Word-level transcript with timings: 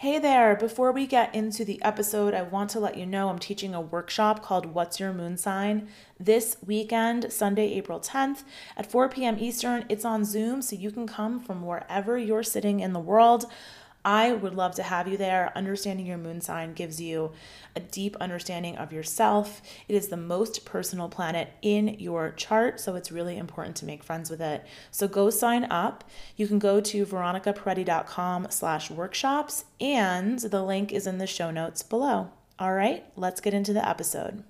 Hey 0.00 0.20
there, 0.20 0.54
before 0.54 0.92
we 0.92 1.08
get 1.08 1.34
into 1.34 1.64
the 1.64 1.82
episode, 1.82 2.32
I 2.32 2.42
want 2.42 2.70
to 2.70 2.78
let 2.78 2.96
you 2.96 3.04
know 3.04 3.30
I'm 3.30 3.40
teaching 3.40 3.74
a 3.74 3.80
workshop 3.80 4.44
called 4.44 4.66
What's 4.66 5.00
Your 5.00 5.12
Moon 5.12 5.36
Sign 5.36 5.88
this 6.20 6.56
weekend, 6.64 7.32
Sunday, 7.32 7.72
April 7.72 7.98
10th 7.98 8.44
at 8.76 8.88
4 8.88 9.08
p.m. 9.08 9.38
Eastern. 9.40 9.84
It's 9.88 10.04
on 10.04 10.24
Zoom, 10.24 10.62
so 10.62 10.76
you 10.76 10.92
can 10.92 11.08
come 11.08 11.40
from 11.40 11.66
wherever 11.66 12.16
you're 12.16 12.44
sitting 12.44 12.78
in 12.78 12.92
the 12.92 13.00
world. 13.00 13.46
I 14.08 14.32
would 14.32 14.54
love 14.54 14.74
to 14.76 14.82
have 14.82 15.06
you 15.06 15.18
there. 15.18 15.52
Understanding 15.54 16.06
your 16.06 16.16
moon 16.16 16.40
sign 16.40 16.72
gives 16.72 16.98
you 16.98 17.32
a 17.76 17.80
deep 17.80 18.16
understanding 18.22 18.78
of 18.78 18.90
yourself. 18.90 19.60
It 19.86 19.94
is 19.94 20.08
the 20.08 20.16
most 20.16 20.64
personal 20.64 21.10
planet 21.10 21.52
in 21.60 21.88
your 21.98 22.30
chart, 22.30 22.80
so 22.80 22.94
it's 22.94 23.12
really 23.12 23.36
important 23.36 23.76
to 23.76 23.84
make 23.84 24.02
friends 24.02 24.30
with 24.30 24.40
it. 24.40 24.64
So 24.90 25.08
go 25.08 25.28
sign 25.28 25.64
up. 25.64 26.04
You 26.36 26.46
can 26.48 26.58
go 26.58 26.80
to 26.80 27.04
veronicaperetti.com 27.04 28.46
slash 28.48 28.90
workshops, 28.90 29.66
and 29.78 30.38
the 30.38 30.62
link 30.62 30.90
is 30.90 31.06
in 31.06 31.18
the 31.18 31.26
show 31.26 31.50
notes 31.50 31.82
below. 31.82 32.30
All 32.58 32.72
right, 32.72 33.04
let's 33.14 33.42
get 33.42 33.52
into 33.52 33.74
the 33.74 33.86
episode. 33.86 34.42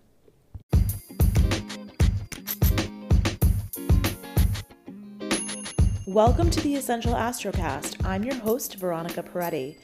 Welcome 6.09 6.49
to 6.53 6.61
the 6.63 6.75
Essential 6.75 7.13
Astrocast. 7.13 8.03
I'm 8.03 8.25
your 8.25 8.37
host, 8.37 8.77
Veronica 8.77 9.23
Peretti. 9.23 9.77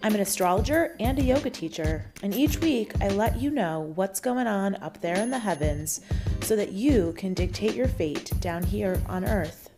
I'm 0.00 0.14
an 0.14 0.20
astrologer 0.20 0.94
and 1.00 1.18
a 1.18 1.24
yoga 1.24 1.50
teacher, 1.50 2.12
and 2.22 2.32
each 2.32 2.60
week 2.60 2.92
I 3.00 3.08
let 3.08 3.40
you 3.42 3.50
know 3.50 3.92
what's 3.96 4.20
going 4.20 4.46
on 4.46 4.76
up 4.76 5.00
there 5.00 5.16
in 5.16 5.30
the 5.30 5.40
heavens 5.40 6.00
so 6.40 6.54
that 6.54 6.70
you 6.70 7.14
can 7.18 7.34
dictate 7.34 7.74
your 7.74 7.88
fate 7.88 8.30
down 8.38 8.62
here 8.62 9.02
on 9.08 9.24
Earth. 9.24 9.70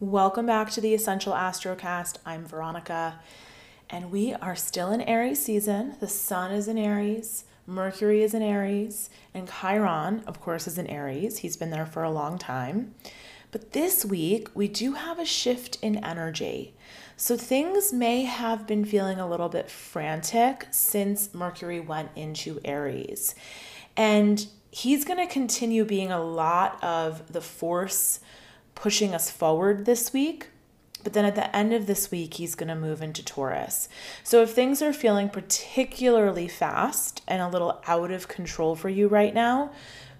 Welcome 0.00 0.46
back 0.46 0.70
to 0.70 0.80
the 0.80 0.94
Essential 0.94 1.34
Astrocast. 1.34 2.16
I'm 2.24 2.46
Veronica, 2.46 3.20
and 3.90 4.10
we 4.10 4.32
are 4.32 4.56
still 4.56 4.90
in 4.92 5.02
Aries 5.02 5.42
season. 5.42 5.96
The 6.00 6.08
sun 6.08 6.52
is 6.52 6.68
in 6.68 6.78
Aries. 6.78 7.44
Mercury 7.66 8.22
is 8.22 8.32
in 8.32 8.42
Aries, 8.42 9.10
and 9.34 9.50
Chiron, 9.60 10.22
of 10.26 10.40
course, 10.40 10.66
is 10.66 10.78
in 10.78 10.86
Aries. 10.86 11.38
He's 11.38 11.56
been 11.56 11.70
there 11.70 11.86
for 11.86 12.04
a 12.04 12.10
long 12.10 12.38
time. 12.38 12.94
But 13.50 13.72
this 13.72 14.04
week, 14.04 14.48
we 14.54 14.68
do 14.68 14.92
have 14.92 15.18
a 15.18 15.24
shift 15.24 15.78
in 15.82 16.04
energy. 16.04 16.74
So 17.16 17.36
things 17.36 17.92
may 17.92 18.22
have 18.22 18.66
been 18.66 18.84
feeling 18.84 19.18
a 19.18 19.28
little 19.28 19.48
bit 19.48 19.70
frantic 19.70 20.66
since 20.70 21.32
Mercury 21.32 21.80
went 21.80 22.10
into 22.14 22.60
Aries. 22.64 23.34
And 23.96 24.46
he's 24.70 25.04
going 25.04 25.26
to 25.26 25.32
continue 25.32 25.84
being 25.84 26.12
a 26.12 26.22
lot 26.22 26.82
of 26.84 27.32
the 27.32 27.40
force 27.40 28.20
pushing 28.74 29.14
us 29.14 29.30
forward 29.30 29.86
this 29.86 30.12
week. 30.12 30.48
But 31.06 31.12
then 31.12 31.24
at 31.24 31.36
the 31.36 31.54
end 31.54 31.72
of 31.72 31.86
this 31.86 32.10
week, 32.10 32.34
he's 32.34 32.56
going 32.56 32.66
to 32.66 32.74
move 32.74 33.00
into 33.00 33.24
Taurus. 33.24 33.88
So 34.24 34.42
if 34.42 34.50
things 34.50 34.82
are 34.82 34.92
feeling 34.92 35.28
particularly 35.28 36.48
fast 36.48 37.22
and 37.28 37.40
a 37.40 37.48
little 37.48 37.80
out 37.86 38.10
of 38.10 38.26
control 38.26 38.74
for 38.74 38.88
you 38.88 39.06
right 39.06 39.32
now, 39.32 39.70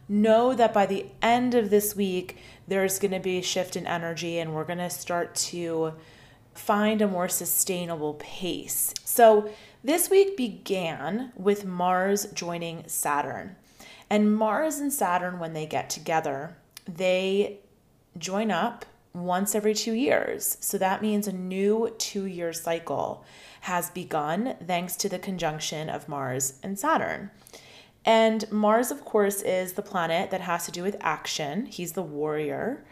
know 0.09 0.55
that 0.55 0.73
by 0.73 0.87
the 0.87 1.07
end 1.21 1.57
of 1.57 1.71
this 1.71 1.97
week, 1.97 2.37
there's 2.69 3.01
going 3.01 3.11
to 3.11 3.19
be 3.19 3.39
a 3.39 3.43
shift 3.43 3.75
in 3.75 3.85
energy 3.85 4.39
and 4.39 4.55
we're 4.55 4.63
going 4.63 4.79
to 4.79 4.89
start 4.89 5.35
to 5.35 5.95
find 6.55 7.03
a 7.03 7.09
more 7.09 7.29
sustainable 7.29 8.15
pace. 8.15 8.95
So 9.05 9.51
this 9.83 10.09
week 10.09 10.37
began 10.37 11.33
with 11.35 11.65
Mars 11.65 12.27
joining 12.33 12.87
Saturn. 12.87 13.57
And 14.09 14.37
Mars 14.37 14.79
and 14.79 14.93
Saturn, 14.93 15.41
when 15.41 15.53
they 15.53 15.67
get 15.67 15.91
together, 15.91 16.57
they 16.87 17.59
join 18.17 18.53
up 18.53 18.87
once 19.25 19.55
every 19.55 19.75
two 19.75 19.93
years. 19.93 20.57
So 20.61 20.79
that 20.79 21.03
means 21.03 21.27
a 21.27 21.33
new 21.33 21.95
two 21.99 22.27
year 22.27 22.53
cycle 22.53 23.25
has 23.63 23.91
begun 23.91 24.55
thanks 24.65 24.95
to 24.97 25.09
the 25.09 25.19
conjunction 25.19 25.89
of 25.89 26.09
Mars 26.09 26.59
and 26.63 26.79
Saturn. 26.79 27.31
And 28.05 28.51
Mars, 28.53 28.93
of 28.93 29.05
course, 29.05 29.43
is 29.43 29.73
the 29.73 29.83
planet 29.83 30.31
that 30.31 30.43
has 30.43 30.65
to 30.67 30.71
do 30.71 30.83
with 30.83 30.97
action. 31.01 31.67
He's 31.67 31.93
the 31.93 32.03
warrior. 32.03 32.85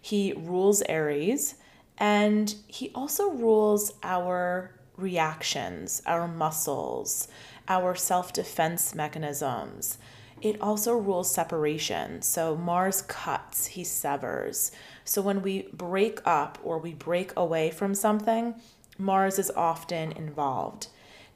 He 0.00 0.34
rules 0.36 0.82
Aries. 0.82 1.54
And 1.96 2.54
he 2.66 2.90
also 2.94 3.30
rules 3.30 3.92
our 4.02 4.72
reactions, 4.96 6.02
our 6.06 6.28
muscles, 6.28 7.28
our 7.68 7.94
self 7.94 8.32
defense 8.32 8.94
mechanisms. 8.94 9.98
It 10.40 10.60
also 10.60 10.92
rules 10.92 11.32
separation. 11.32 12.22
So 12.22 12.56
Mars 12.56 13.02
cuts, 13.02 13.66
he 13.66 13.84
severs. 13.84 14.72
So 15.04 15.22
when 15.22 15.42
we 15.42 15.68
break 15.72 16.20
up 16.24 16.58
or 16.62 16.78
we 16.78 16.94
break 16.94 17.32
away 17.36 17.70
from 17.70 17.94
something, 17.94 18.54
Mars 18.98 19.38
is 19.38 19.50
often 19.50 20.12
involved. 20.12 20.88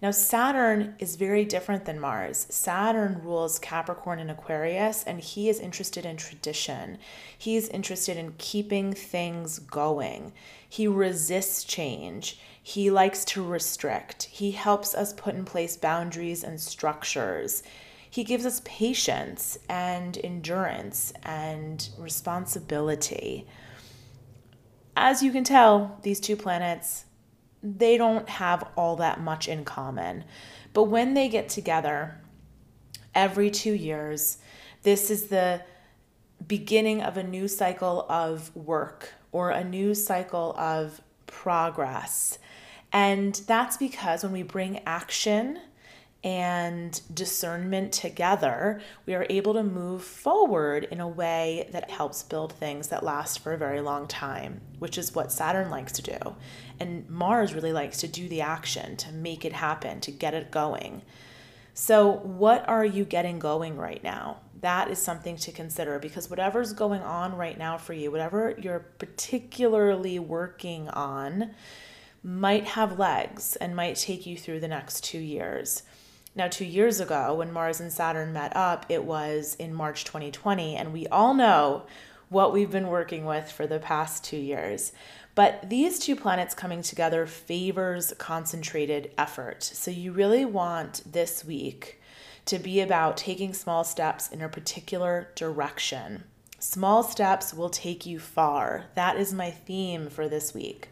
Now, 0.03 0.11
Saturn 0.11 0.97
is 0.99 1.15
very 1.15 1.45
different 1.45 1.85
than 1.85 2.01
Mars. 2.01 2.49
Saturn 2.51 3.21
rules 3.23 3.61
Capricorn 3.61 4.19
and 4.19 4.33
Aquarius, 4.33 5.05
and 5.05 5.21
he 5.21 5.49
is 5.49 5.61
interested 5.61 6.05
in 6.05 6.17
tradition. 6.17 6.99
He's 7.39 7.69
interested 7.69 8.17
in 8.17 8.35
keeping 8.37 8.93
things 8.95 9.61
going. 9.61 10.33
He 10.69 10.89
resists 10.89 11.63
change. 11.63 12.41
He 12.61 12.91
likes 12.91 13.25
to 13.27 13.45
restrict. 13.45 14.25
He 14.25 14.51
helps 14.51 14.93
us 14.93 15.13
put 15.13 15.37
in 15.37 15.45
place 15.45 15.77
boundaries 15.77 16.43
and 16.43 16.61
structures. 16.61 17.63
He 18.13 18.25
gives 18.25 18.45
us 18.45 18.61
patience 18.67 19.59
and 19.71 20.19
endurance 20.23 21.15
and 21.23 21.89
responsibility. 21.97 23.47
As 24.95 25.23
you 25.23 25.33
can 25.33 25.45
tell, 25.45 25.99
these 26.03 26.21
two 26.21 26.37
planets, 26.37 27.07
they 27.63 27.97
don't 27.97 28.29
have 28.29 28.69
all 28.77 28.97
that 28.97 29.23
much 29.23 29.49
in 29.49 29.65
common. 29.65 30.25
But 30.75 30.85
when 30.85 31.15
they 31.15 31.31
get 31.31 31.49
together 31.49 32.21
every 33.15 33.51
two 33.51 33.73
years, 33.73 34.37
this 34.83 35.11
is 35.11 35.29
the 35.29 35.63
beginning 36.47 37.01
of 37.01 37.17
a 37.17 37.23
new 37.23 37.49
cycle 37.49 38.05
of 38.11 38.55
work 38.55 39.15
or 39.33 39.49
a 39.49 39.65
new 39.65 39.95
cycle 39.95 40.55
of 40.59 41.01
progress. 41.27 42.39
And 42.93 43.35
that's 43.47 43.79
because 43.79 44.23
when 44.23 44.33
we 44.33 44.43
bring 44.43 44.81
action 44.81 45.61
and 46.25 47.01
discernment 47.13 47.93
together, 47.93 48.81
we 49.07 49.15
are 49.15 49.27
able 49.29 49.55
to 49.55 49.63
move 49.65 50.05
forward 50.05 50.87
in 50.91 51.01
a 51.01 51.09
way 51.09 51.69
that 51.73 51.91
helps 51.91 52.23
build 52.23 52.53
things 52.53 52.89
that 52.89 53.03
last 53.03 53.41
for 53.41 53.53
a 53.53 53.59
very 53.59 53.81
long 53.81 54.07
time, 54.07 54.61
which 54.79 54.97
is 54.97 55.15
what 55.15 55.33
Saturn 55.33 55.69
likes 55.69 55.93
to 55.93 56.03
do. 56.03 56.37
And 56.79 57.09
Mars 57.11 57.55
really 57.55 57.73
likes 57.73 57.99
to 57.99 58.09
do 58.09 58.29
the 58.29 58.41
action, 58.41 58.97
to 58.99 59.13
make 59.13 59.45
it 59.45 59.53
happen, 59.53 60.01
to 60.01 60.13
get 60.13 60.35
it 60.35 60.53
going. 60.53 61.03
So, 61.75 62.09
what 62.11 62.69
are 62.69 62.85
you 62.85 63.05
getting 63.05 63.39
going 63.39 63.77
right 63.77 64.03
now? 64.05 64.39
That 64.61 64.91
is 64.91 65.01
something 65.01 65.37
to 65.39 65.51
consider 65.51 65.99
because 65.99 66.31
whatever's 66.31 66.73
going 66.73 67.01
on 67.01 67.37
right 67.37 67.59
now 67.59 67.79
for 67.79 67.95
you, 67.95 68.13
whatever 68.13 68.55
you're 68.61 68.87
particularly 68.99 70.19
working 70.19 70.89
on, 70.91 71.55
might 72.23 72.65
have 72.65 72.99
legs 72.99 73.57
and 73.57 73.75
might 73.75 73.97
take 73.97 74.27
you 74.27 74.37
through 74.37 74.61
the 74.61 74.69
next 74.69 75.03
two 75.03 75.19
years. 75.19 75.83
Now, 76.35 76.49
two 76.49 76.65
years 76.65 76.99
ago, 76.99 77.35
when 77.35 77.53
Mars 77.53 77.79
and 77.79 77.93
Saturn 77.93 78.33
met 78.33 78.57
up, 78.57 78.87
it 78.89 79.05
was 79.05 79.55
in 79.59 79.75
March 79.75 80.05
2020, 80.05 80.77
and 80.77 80.93
we 80.93 81.07
all 81.09 81.35
know 81.35 81.85
what 82.31 82.55
we've 82.55 82.71
been 82.71 82.87
working 82.87 83.27
with 83.27 83.53
for 83.53 83.67
the 83.67 83.79
past 83.79 84.25
two 84.25 84.39
years. 84.39 84.93
But 85.35 85.69
these 85.69 85.99
two 85.99 86.17
planets 86.17 86.55
coming 86.55 86.81
together 86.81 87.27
favors 87.27 88.15
concentrated 88.17 89.11
effort. 89.19 89.63
So, 89.63 89.91
you 89.91 90.13
really 90.13 90.47
want 90.47 91.03
this 91.05 91.45
week 91.45 92.01
to 92.47 92.59
be 92.59 92.81
about 92.81 93.19
taking 93.19 93.53
small 93.53 93.85
steps 93.85 94.29
in 94.29 94.41
a 94.41 94.49
particular 94.49 95.29
direction. 95.35 96.25
Small 96.59 97.03
steps 97.03 97.53
will 97.53 97.71
take 97.71 98.07
you 98.07 98.19
far. 98.19 98.87
That 98.95 99.19
is 99.19 99.35
my 99.35 99.51
theme 99.51 100.09
for 100.09 100.29
this 100.29 100.55
week. 100.55 100.89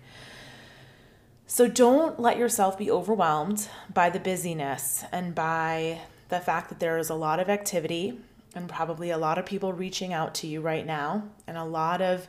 So 1.53 1.67
don't 1.67 2.21
let 2.21 2.39
yourself 2.39 2.79
be 2.79 2.93
overwhelmed 2.93 3.69
by 3.93 4.09
the 4.09 4.21
busyness 4.21 5.03
and 5.11 5.35
by 5.35 6.03
the 6.29 6.39
fact 6.39 6.69
that 6.69 6.79
there 6.79 6.97
is 6.97 7.11
a 7.11 7.17
lot 7.17 7.41
of 7.41 7.49
activity 7.49 8.21
and 8.55 8.69
probably 8.69 9.11
a 9.11 9.19
lot 9.19 9.37
of 9.37 9.47
people 9.47 9.73
reaching 9.73 10.13
out 10.13 10.33
to 10.37 10.47
you 10.47 10.61
right 10.61 10.87
now 10.87 11.25
and 11.49 11.57
a 11.57 11.65
lot 11.65 12.01
of 12.01 12.29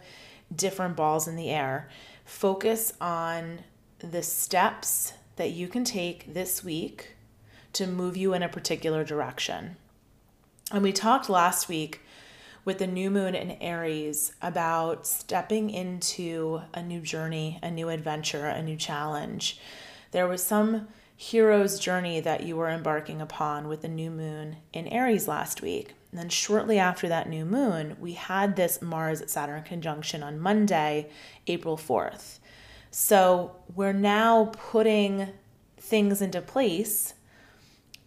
different 0.55 0.95
balls 0.95 1.27
in 1.27 1.35
the 1.35 1.51
air. 1.51 1.87
Focus 2.25 2.93
on 2.99 3.59
the 3.99 4.23
steps 4.23 5.13
that 5.35 5.51
you 5.51 5.67
can 5.67 5.83
take 5.83 6.33
this 6.33 6.63
week 6.63 7.15
to 7.73 7.85
move 7.85 8.17
you 8.17 8.33
in 8.33 8.41
a 8.41 8.49
particular 8.49 9.03
direction. 9.03 9.75
And 10.71 10.81
we 10.81 10.91
talked 10.91 11.29
last 11.29 11.69
week 11.69 12.00
with 12.63 12.77
the 12.77 12.87
new 12.87 13.09
moon 13.09 13.35
in 13.35 13.51
Aries 13.51 14.33
about 14.41 15.07
stepping 15.07 15.69
into 15.69 16.61
a 16.73 16.83
new 16.83 17.01
journey, 17.01 17.59
a 17.63 17.71
new 17.71 17.89
adventure, 17.89 18.45
a 18.45 18.61
new 18.61 18.75
challenge. 18.75 19.59
There 20.11 20.27
was 20.27 20.43
some 20.43 20.87
hero's 21.15 21.79
journey 21.79 22.19
that 22.19 22.43
you 22.43 22.55
were 22.55 22.69
embarking 22.69 23.21
upon 23.21 23.67
with 23.67 23.81
the 23.81 23.87
new 23.87 24.09
moon 24.09 24.57
in 24.73 24.87
Aries 24.87 25.27
last 25.27 25.61
week. 25.61 25.93
And 26.11 26.19
then 26.19 26.29
shortly 26.29 26.77
after 26.77 27.07
that 27.07 27.29
new 27.29 27.45
moon, 27.45 27.95
we 27.99 28.13
had 28.13 28.55
this 28.55 28.81
Mars 28.81 29.23
Saturn 29.31 29.63
conjunction 29.63 30.23
on 30.23 30.39
Monday, 30.39 31.09
April 31.47 31.77
4th. 31.77 32.39
So 32.89 33.55
we're 33.73 33.93
now 33.93 34.51
putting 34.53 35.29
things 35.77 36.21
into 36.21 36.41
place 36.41 37.13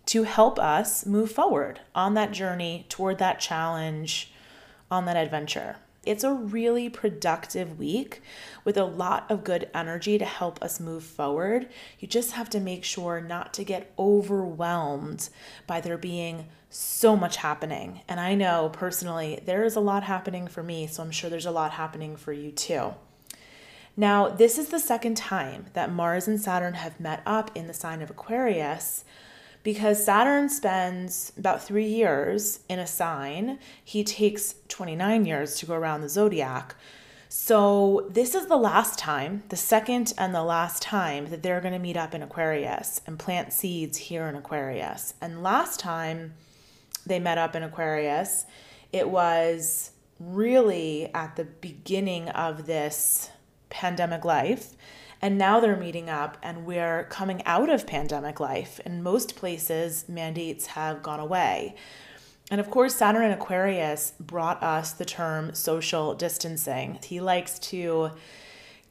to 0.06 0.24
help 0.24 0.58
us 0.58 1.06
move 1.06 1.32
forward 1.32 1.80
on 1.94 2.14
that 2.14 2.32
journey 2.32 2.84
toward 2.88 3.18
that 3.18 3.40
challenge, 3.40 4.33
on 4.94 5.04
that 5.06 5.16
adventure. 5.16 5.76
It's 6.06 6.24
a 6.24 6.32
really 6.32 6.88
productive 6.88 7.78
week 7.78 8.22
with 8.64 8.76
a 8.76 8.84
lot 8.84 9.30
of 9.30 9.44
good 9.44 9.68
energy 9.74 10.18
to 10.18 10.24
help 10.24 10.62
us 10.62 10.78
move 10.78 11.02
forward. 11.02 11.68
You 11.98 12.06
just 12.06 12.32
have 12.32 12.50
to 12.50 12.60
make 12.60 12.84
sure 12.84 13.20
not 13.20 13.54
to 13.54 13.64
get 13.64 13.92
overwhelmed 13.98 15.28
by 15.66 15.80
there 15.80 15.98
being 15.98 16.46
so 16.68 17.16
much 17.16 17.36
happening. 17.36 18.02
And 18.08 18.20
I 18.20 18.34
know 18.34 18.70
personally 18.72 19.40
there 19.44 19.64
is 19.64 19.76
a 19.76 19.80
lot 19.80 20.02
happening 20.02 20.46
for 20.46 20.62
me, 20.62 20.86
so 20.86 21.02
I'm 21.02 21.10
sure 21.10 21.30
there's 21.30 21.46
a 21.46 21.50
lot 21.50 21.72
happening 21.72 22.16
for 22.16 22.32
you 22.32 22.50
too. 22.50 22.94
Now, 23.96 24.28
this 24.28 24.58
is 24.58 24.68
the 24.68 24.80
second 24.80 25.16
time 25.16 25.66
that 25.72 25.92
Mars 25.92 26.26
and 26.26 26.40
Saturn 26.40 26.74
have 26.74 26.98
met 26.98 27.22
up 27.24 27.50
in 27.54 27.68
the 27.68 27.74
sign 27.74 28.02
of 28.02 28.10
Aquarius 28.10 29.04
because 29.64 30.04
Saturn 30.04 30.48
spends 30.48 31.32
about 31.36 31.64
three 31.64 31.88
years 31.88 32.60
in 32.68 32.78
a 32.78 32.86
sign. 32.86 33.58
He 33.82 34.04
takes 34.04 34.54
29 34.68 35.24
years 35.24 35.56
to 35.56 35.66
go 35.66 35.74
around 35.74 36.02
the 36.02 36.08
zodiac. 36.08 36.76
So, 37.28 38.06
this 38.10 38.36
is 38.36 38.46
the 38.46 38.56
last 38.56 38.96
time, 38.96 39.42
the 39.48 39.56
second 39.56 40.12
and 40.16 40.32
the 40.32 40.44
last 40.44 40.82
time 40.82 41.30
that 41.30 41.42
they're 41.42 41.60
going 41.60 41.72
to 41.72 41.80
meet 41.80 41.96
up 41.96 42.14
in 42.14 42.22
Aquarius 42.22 43.00
and 43.08 43.18
plant 43.18 43.52
seeds 43.52 43.98
here 43.98 44.28
in 44.28 44.36
Aquarius. 44.36 45.14
And 45.20 45.42
last 45.42 45.80
time 45.80 46.34
they 47.04 47.18
met 47.18 47.38
up 47.38 47.56
in 47.56 47.64
Aquarius, 47.64 48.46
it 48.92 49.10
was 49.10 49.90
really 50.20 51.12
at 51.12 51.34
the 51.34 51.44
beginning 51.44 52.28
of 52.28 52.66
this 52.66 53.30
pandemic 53.68 54.24
life. 54.24 54.73
And 55.24 55.38
now 55.38 55.58
they're 55.58 55.74
meeting 55.74 56.10
up, 56.10 56.36
and 56.42 56.66
we're 56.66 57.04
coming 57.04 57.42
out 57.46 57.70
of 57.70 57.86
pandemic 57.86 58.40
life. 58.40 58.78
In 58.84 59.02
most 59.02 59.36
places, 59.36 60.04
mandates 60.06 60.66
have 60.66 61.02
gone 61.02 61.18
away. 61.18 61.76
And 62.50 62.60
of 62.60 62.70
course, 62.70 62.96
Saturn 62.96 63.24
in 63.24 63.32
Aquarius 63.32 64.12
brought 64.20 64.62
us 64.62 64.92
the 64.92 65.06
term 65.06 65.54
social 65.54 66.14
distancing. 66.14 66.98
He 67.02 67.22
likes 67.22 67.58
to 67.70 68.10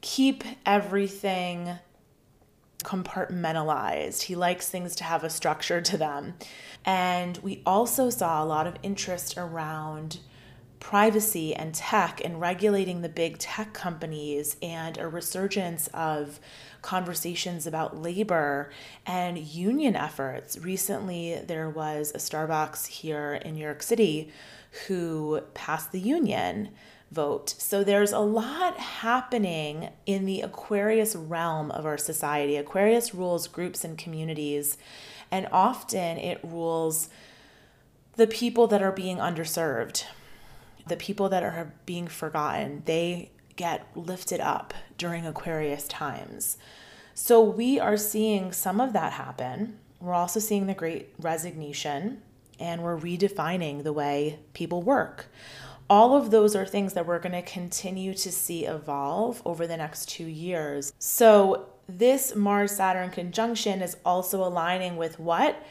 keep 0.00 0.42
everything 0.66 1.78
compartmentalized. 2.82 4.22
He 4.22 4.34
likes 4.34 4.68
things 4.68 4.96
to 4.96 5.04
have 5.04 5.22
a 5.22 5.30
structure 5.30 5.80
to 5.82 5.96
them. 5.96 6.34
And 6.84 7.38
we 7.44 7.62
also 7.64 8.10
saw 8.10 8.42
a 8.42 8.44
lot 8.44 8.66
of 8.66 8.74
interest 8.82 9.38
around 9.38 10.18
privacy 10.84 11.54
and 11.54 11.74
tech 11.74 12.20
and 12.22 12.38
regulating 12.38 13.00
the 13.00 13.08
big 13.08 13.38
tech 13.38 13.72
companies 13.72 14.58
and 14.60 14.98
a 14.98 15.08
resurgence 15.08 15.88
of 15.94 16.38
conversations 16.82 17.66
about 17.66 17.96
labor 17.96 18.70
and 19.06 19.38
union 19.38 19.96
efforts. 19.96 20.58
Recently, 20.58 21.40
there 21.46 21.70
was 21.70 22.10
a 22.10 22.18
Starbucks 22.18 22.86
here 22.86 23.32
in 23.32 23.54
New 23.54 23.62
York 23.62 23.82
City 23.82 24.30
who 24.86 25.40
passed 25.54 25.90
the 25.90 25.98
union 25.98 26.68
vote. 27.10 27.54
So 27.56 27.82
there's 27.82 28.12
a 28.12 28.18
lot 28.18 28.76
happening 28.76 29.88
in 30.04 30.26
the 30.26 30.42
Aquarius 30.42 31.16
realm 31.16 31.70
of 31.70 31.86
our 31.86 31.96
society. 31.96 32.56
Aquarius 32.56 33.14
rules 33.14 33.48
groups 33.48 33.84
and 33.84 33.96
communities, 33.96 34.76
and 35.30 35.48
often 35.50 36.18
it 36.18 36.40
rules 36.42 37.08
the 38.16 38.26
people 38.26 38.66
that 38.66 38.82
are 38.82 38.92
being 38.92 39.16
underserved 39.16 40.04
the 40.86 40.96
people 40.96 41.28
that 41.30 41.42
are 41.42 41.72
being 41.86 42.08
forgotten, 42.08 42.82
they 42.84 43.30
get 43.56 43.86
lifted 43.94 44.40
up 44.40 44.74
during 44.98 45.26
Aquarius 45.26 45.86
times. 45.88 46.58
So 47.14 47.40
we 47.42 47.78
are 47.78 47.96
seeing 47.96 48.52
some 48.52 48.80
of 48.80 48.92
that 48.92 49.12
happen. 49.12 49.78
We're 50.00 50.14
also 50.14 50.40
seeing 50.40 50.66
the 50.66 50.74
great 50.74 51.14
resignation 51.18 52.22
and 52.58 52.82
we're 52.82 52.98
redefining 52.98 53.82
the 53.82 53.92
way 53.92 54.38
people 54.52 54.82
work. 54.82 55.26
All 55.88 56.16
of 56.16 56.30
those 56.30 56.56
are 56.56 56.66
things 56.66 56.94
that 56.94 57.06
we're 57.06 57.18
going 57.18 57.32
to 57.32 57.42
continue 57.42 58.14
to 58.14 58.32
see 58.32 58.64
evolve 58.64 59.42
over 59.44 59.66
the 59.66 59.76
next 59.76 60.08
two 60.08 60.24
years. 60.24 60.92
So, 60.98 61.68
this 61.86 62.34
Mars 62.34 62.74
Saturn 62.74 63.10
conjunction 63.10 63.82
is 63.82 63.98
also 64.06 64.42
aligning 64.42 64.96
with 64.96 65.20
what? 65.20 65.62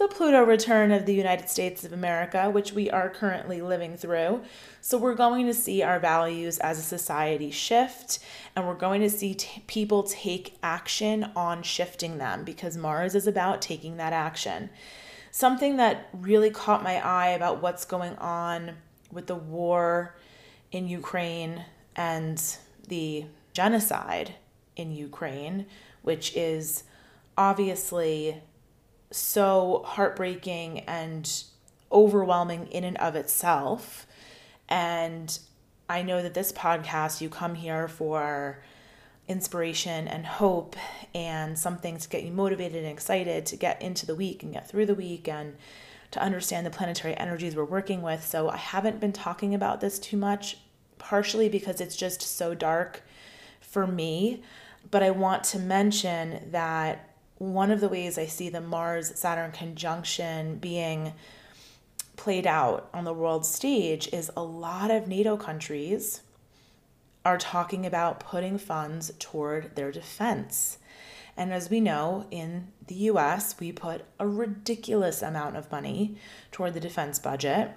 The 0.00 0.08
Pluto 0.08 0.42
return 0.42 0.92
of 0.92 1.04
the 1.04 1.12
United 1.12 1.50
States 1.50 1.84
of 1.84 1.92
America, 1.92 2.48
which 2.48 2.72
we 2.72 2.88
are 2.88 3.10
currently 3.10 3.60
living 3.60 3.98
through. 3.98 4.40
So, 4.80 4.96
we're 4.96 5.14
going 5.14 5.44
to 5.44 5.52
see 5.52 5.82
our 5.82 6.00
values 6.00 6.56
as 6.56 6.78
a 6.78 6.82
society 6.82 7.50
shift, 7.50 8.18
and 8.56 8.66
we're 8.66 8.76
going 8.76 9.02
to 9.02 9.10
see 9.10 9.34
t- 9.34 9.62
people 9.66 10.04
take 10.04 10.56
action 10.62 11.30
on 11.36 11.62
shifting 11.62 12.16
them 12.16 12.44
because 12.44 12.78
Mars 12.78 13.14
is 13.14 13.26
about 13.26 13.60
taking 13.60 13.98
that 13.98 14.14
action. 14.14 14.70
Something 15.32 15.76
that 15.76 16.08
really 16.14 16.48
caught 16.48 16.82
my 16.82 16.96
eye 17.06 17.28
about 17.28 17.60
what's 17.60 17.84
going 17.84 18.16
on 18.16 18.76
with 19.12 19.26
the 19.26 19.34
war 19.34 20.16
in 20.72 20.88
Ukraine 20.88 21.66
and 21.94 22.42
the 22.88 23.26
genocide 23.52 24.36
in 24.76 24.92
Ukraine, 24.92 25.66
which 26.00 26.34
is 26.34 26.84
obviously 27.36 28.40
so 29.10 29.82
heartbreaking 29.86 30.80
and 30.80 31.44
overwhelming 31.90 32.66
in 32.68 32.84
and 32.84 32.96
of 32.98 33.16
itself. 33.16 34.06
And 34.68 35.38
I 35.88 36.02
know 36.02 36.22
that 36.22 36.34
this 36.34 36.52
podcast, 36.52 37.20
you 37.20 37.28
come 37.28 37.56
here 37.56 37.88
for 37.88 38.62
inspiration 39.26 40.08
and 40.08 40.26
hope 40.26 40.76
and 41.14 41.58
something 41.58 41.96
to 41.98 42.08
get 42.08 42.22
you 42.22 42.32
motivated 42.32 42.84
and 42.84 42.92
excited 42.92 43.46
to 43.46 43.56
get 43.56 43.80
into 43.80 44.06
the 44.06 44.14
week 44.14 44.42
and 44.42 44.52
get 44.52 44.68
through 44.68 44.86
the 44.86 44.94
week 44.94 45.28
and 45.28 45.56
to 46.10 46.20
understand 46.20 46.66
the 46.66 46.70
planetary 46.70 47.16
energies 47.16 47.54
we're 47.54 47.64
working 47.64 48.02
with. 48.02 48.26
So 48.26 48.48
I 48.48 48.56
haven't 48.56 49.00
been 49.00 49.12
talking 49.12 49.54
about 49.54 49.80
this 49.80 49.98
too 49.98 50.16
much, 50.16 50.58
partially 50.98 51.48
because 51.48 51.80
it's 51.80 51.96
just 51.96 52.22
so 52.22 52.54
dark 52.54 53.02
for 53.60 53.86
me. 53.86 54.42
But 54.90 55.02
I 55.02 55.10
want 55.10 55.44
to 55.44 55.58
mention 55.58 56.50
that 56.50 57.09
one 57.40 57.70
of 57.70 57.80
the 57.80 57.88
ways 57.88 58.18
I 58.18 58.26
see 58.26 58.50
the 58.50 58.60
Mars 58.60 59.18
Saturn 59.18 59.50
conjunction 59.50 60.58
being 60.58 61.14
played 62.14 62.46
out 62.46 62.90
on 62.92 63.04
the 63.04 63.14
world 63.14 63.46
stage 63.46 64.08
is 64.12 64.30
a 64.36 64.42
lot 64.42 64.90
of 64.90 65.08
NATO 65.08 65.38
countries 65.38 66.20
are 67.24 67.38
talking 67.38 67.86
about 67.86 68.20
putting 68.20 68.58
funds 68.58 69.10
toward 69.18 69.74
their 69.74 69.90
defense. 69.90 70.76
And 71.34 71.50
as 71.50 71.70
we 71.70 71.80
know, 71.80 72.26
in 72.30 72.68
the 72.86 72.94
US, 72.94 73.58
we 73.58 73.72
put 73.72 74.04
a 74.18 74.28
ridiculous 74.28 75.22
amount 75.22 75.56
of 75.56 75.72
money 75.72 76.16
toward 76.52 76.74
the 76.74 76.80
defense 76.80 77.18
budget 77.18 77.70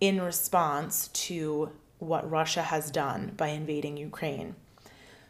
in 0.00 0.18
response 0.22 1.08
to 1.08 1.72
what 1.98 2.30
Russia 2.30 2.62
has 2.62 2.90
done 2.90 3.32
by 3.36 3.48
invading 3.48 3.98
Ukraine. 3.98 4.56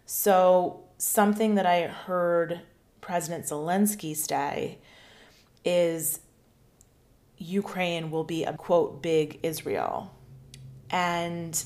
So, 0.06 0.84
something 0.96 1.56
that 1.56 1.66
I 1.66 1.88
heard 1.88 2.60
President 3.02 3.44
Zelensky's 3.44 4.26
day 4.26 4.78
is 5.64 6.20
Ukraine 7.36 8.10
will 8.10 8.24
be 8.24 8.44
a 8.44 8.54
quote 8.54 9.02
big 9.02 9.40
Israel. 9.42 10.14
And 10.88 11.62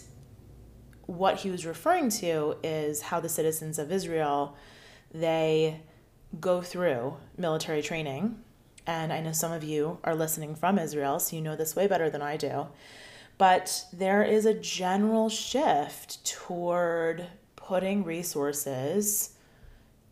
what 1.03 1.37
he 1.37 1.51
was 1.51 1.65
referring 1.65 2.09
to 2.09 2.57
is 2.65 3.03
how 3.03 3.21
the 3.21 3.29
citizens 3.29 3.79
of 3.79 3.93
Israel 3.93 4.57
they 5.13 5.83
go 6.41 6.63
through 6.63 7.17
military 7.37 7.83
training. 7.83 8.43
And 8.87 9.13
I 9.13 9.21
know 9.21 9.33
some 9.33 9.53
of 9.53 9.63
you 9.63 9.99
are 10.05 10.15
listening 10.15 10.55
from 10.55 10.79
Israel, 10.79 11.21
so 11.21 11.37
you 11.37 11.43
know 11.43 11.55
this 11.55 11.77
way 11.77 11.87
better 11.87 12.09
than 12.09 12.23
I 12.23 12.37
do. 12.37 12.67
But 13.39 13.85
there 13.93 14.23
is 14.23 14.47
a 14.47 14.55
general 14.55 15.29
shift 15.29 16.25
toward 16.25 17.27
putting 17.57 18.05
resources 18.05 19.36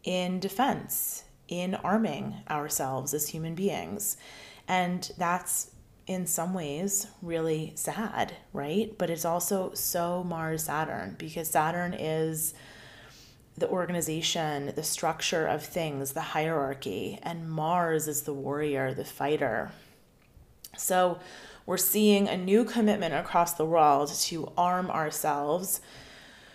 in 0.04 0.38
defense, 0.38 1.24
in 1.48 1.74
arming 1.74 2.36
ourselves 2.48 3.12
as 3.12 3.28
human 3.28 3.54
beings. 3.54 4.16
And 4.68 5.10
that's 5.18 5.70
in 6.06 6.26
some 6.26 6.52
ways 6.52 7.06
really 7.22 7.72
sad, 7.74 8.34
right? 8.52 8.96
But 8.98 9.10
it's 9.10 9.24
also 9.24 9.72
so 9.74 10.22
Mars 10.22 10.64
Saturn 10.64 11.16
because 11.18 11.48
Saturn 11.48 11.94
is 11.94 12.54
the 13.56 13.68
organization, 13.68 14.72
the 14.74 14.82
structure 14.82 15.46
of 15.46 15.64
things, 15.64 16.12
the 16.12 16.20
hierarchy, 16.20 17.18
and 17.22 17.48
Mars 17.48 18.08
is 18.08 18.22
the 18.22 18.34
warrior, 18.34 18.92
the 18.92 19.04
fighter. 19.04 19.70
So 20.76 21.20
we're 21.64 21.76
seeing 21.76 22.28
a 22.28 22.36
new 22.36 22.64
commitment 22.64 23.14
across 23.14 23.54
the 23.54 23.64
world 23.64 24.12
to 24.12 24.52
arm 24.56 24.90
ourselves 24.90 25.80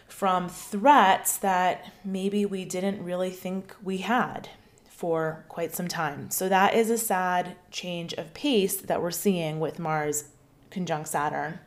from 0.09 0.49
threats 0.49 1.37
that 1.37 1.91
maybe 2.03 2.45
we 2.45 2.65
didn't 2.65 3.03
really 3.03 3.29
think 3.29 3.75
we 3.83 3.97
had 3.97 4.49
for 4.89 5.45
quite 5.47 5.73
some 5.73 5.87
time. 5.87 6.29
So 6.29 6.49
that 6.49 6.73
is 6.73 6.89
a 6.89 6.97
sad 6.97 7.55
change 7.71 8.13
of 8.13 8.33
pace 8.33 8.75
that 8.77 9.01
we're 9.01 9.11
seeing 9.11 9.59
with 9.59 9.79
Mars 9.79 10.25
conjunct 10.71 11.07
Saturn. 11.07 11.59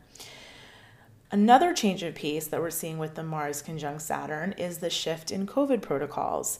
Another 1.31 1.73
change 1.73 2.03
of 2.03 2.13
pace 2.13 2.45
that 2.47 2.61
we're 2.61 2.69
seeing 2.69 2.99
with 2.99 3.15
the 3.15 3.23
Mars 3.23 3.63
conjunct 3.63 4.03
Saturn 4.03 4.53
is 4.53 4.77
the 4.77 4.91
shift 4.91 5.31
in 5.31 5.47
COVID 5.47 5.81
protocols 5.81 6.59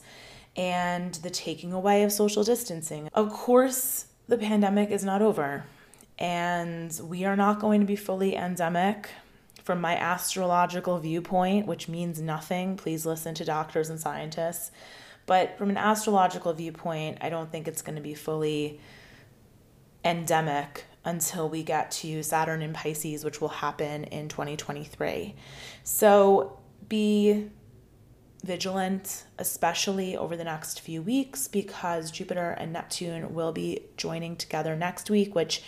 and 0.56 1.14
the 1.14 1.30
taking 1.30 1.72
away 1.72 2.02
of 2.02 2.12
social 2.12 2.42
distancing. 2.42 3.08
Of 3.14 3.32
course, 3.32 4.06
the 4.26 4.36
pandemic 4.36 4.90
is 4.90 5.04
not 5.04 5.22
over, 5.22 5.64
and 6.18 6.98
we 7.04 7.24
are 7.24 7.36
not 7.36 7.60
going 7.60 7.80
to 7.80 7.86
be 7.86 7.94
fully 7.94 8.34
endemic. 8.34 9.10
From 9.64 9.80
my 9.80 9.96
astrological 9.96 10.98
viewpoint, 10.98 11.66
which 11.66 11.88
means 11.88 12.20
nothing, 12.20 12.76
please 12.76 13.06
listen 13.06 13.34
to 13.34 13.44
doctors 13.44 13.88
and 13.88 13.98
scientists. 13.98 14.70
But 15.26 15.56
from 15.56 15.70
an 15.70 15.78
astrological 15.78 16.52
viewpoint, 16.52 17.18
I 17.22 17.30
don't 17.30 17.50
think 17.50 17.66
it's 17.66 17.80
going 17.80 17.96
to 17.96 18.02
be 18.02 18.14
fully 18.14 18.78
endemic 20.04 20.84
until 21.04 21.48
we 21.48 21.62
get 21.62 21.90
to 21.90 22.22
Saturn 22.22 22.60
in 22.60 22.74
Pisces, 22.74 23.24
which 23.24 23.40
will 23.40 23.48
happen 23.48 24.04
in 24.04 24.28
2023. 24.28 25.34
So 25.82 26.58
be 26.88 27.50
vigilant, 28.42 29.24
especially 29.38 30.16
over 30.16 30.36
the 30.36 30.44
next 30.44 30.80
few 30.80 31.00
weeks, 31.00 31.48
because 31.48 32.10
Jupiter 32.10 32.50
and 32.50 32.72
Neptune 32.72 33.34
will 33.34 33.52
be 33.52 33.80
joining 33.96 34.36
together 34.36 34.76
next 34.76 35.08
week, 35.08 35.34
which 35.34 35.62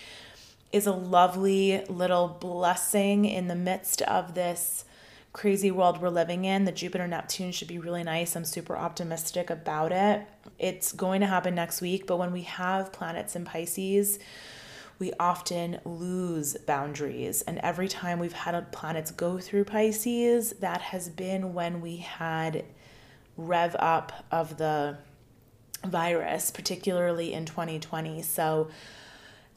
is 0.76 0.86
a 0.86 0.92
lovely 0.92 1.82
little 1.86 2.28
blessing 2.28 3.24
in 3.24 3.48
the 3.48 3.54
midst 3.54 4.02
of 4.02 4.34
this 4.34 4.84
crazy 5.32 5.70
world 5.70 6.00
we're 6.00 6.10
living 6.10 6.44
in. 6.44 6.66
The 6.66 6.72
Jupiter 6.72 7.06
Neptune 7.06 7.50
should 7.50 7.68
be 7.68 7.78
really 7.78 8.04
nice. 8.04 8.36
I'm 8.36 8.44
super 8.44 8.76
optimistic 8.76 9.48
about 9.48 9.90
it. 9.90 10.26
It's 10.58 10.92
going 10.92 11.22
to 11.22 11.26
happen 11.26 11.54
next 11.54 11.80
week, 11.80 12.06
but 12.06 12.18
when 12.18 12.30
we 12.30 12.42
have 12.42 12.92
planets 12.92 13.34
in 13.34 13.46
Pisces, 13.46 14.18
we 14.98 15.12
often 15.18 15.80
lose 15.84 16.56
boundaries. 16.66 17.42
And 17.42 17.58
every 17.58 17.88
time 17.88 18.18
we've 18.18 18.32
had 18.32 18.70
planets 18.70 19.10
go 19.10 19.38
through 19.38 19.64
Pisces, 19.64 20.52
that 20.60 20.80
has 20.80 21.08
been 21.08 21.54
when 21.54 21.80
we 21.80 21.96
had 21.96 22.64
rev 23.38 23.76
up 23.78 24.24
of 24.30 24.58
the 24.58 24.98
virus, 25.84 26.50
particularly 26.50 27.32
in 27.32 27.46
2020. 27.46 28.22
So, 28.22 28.68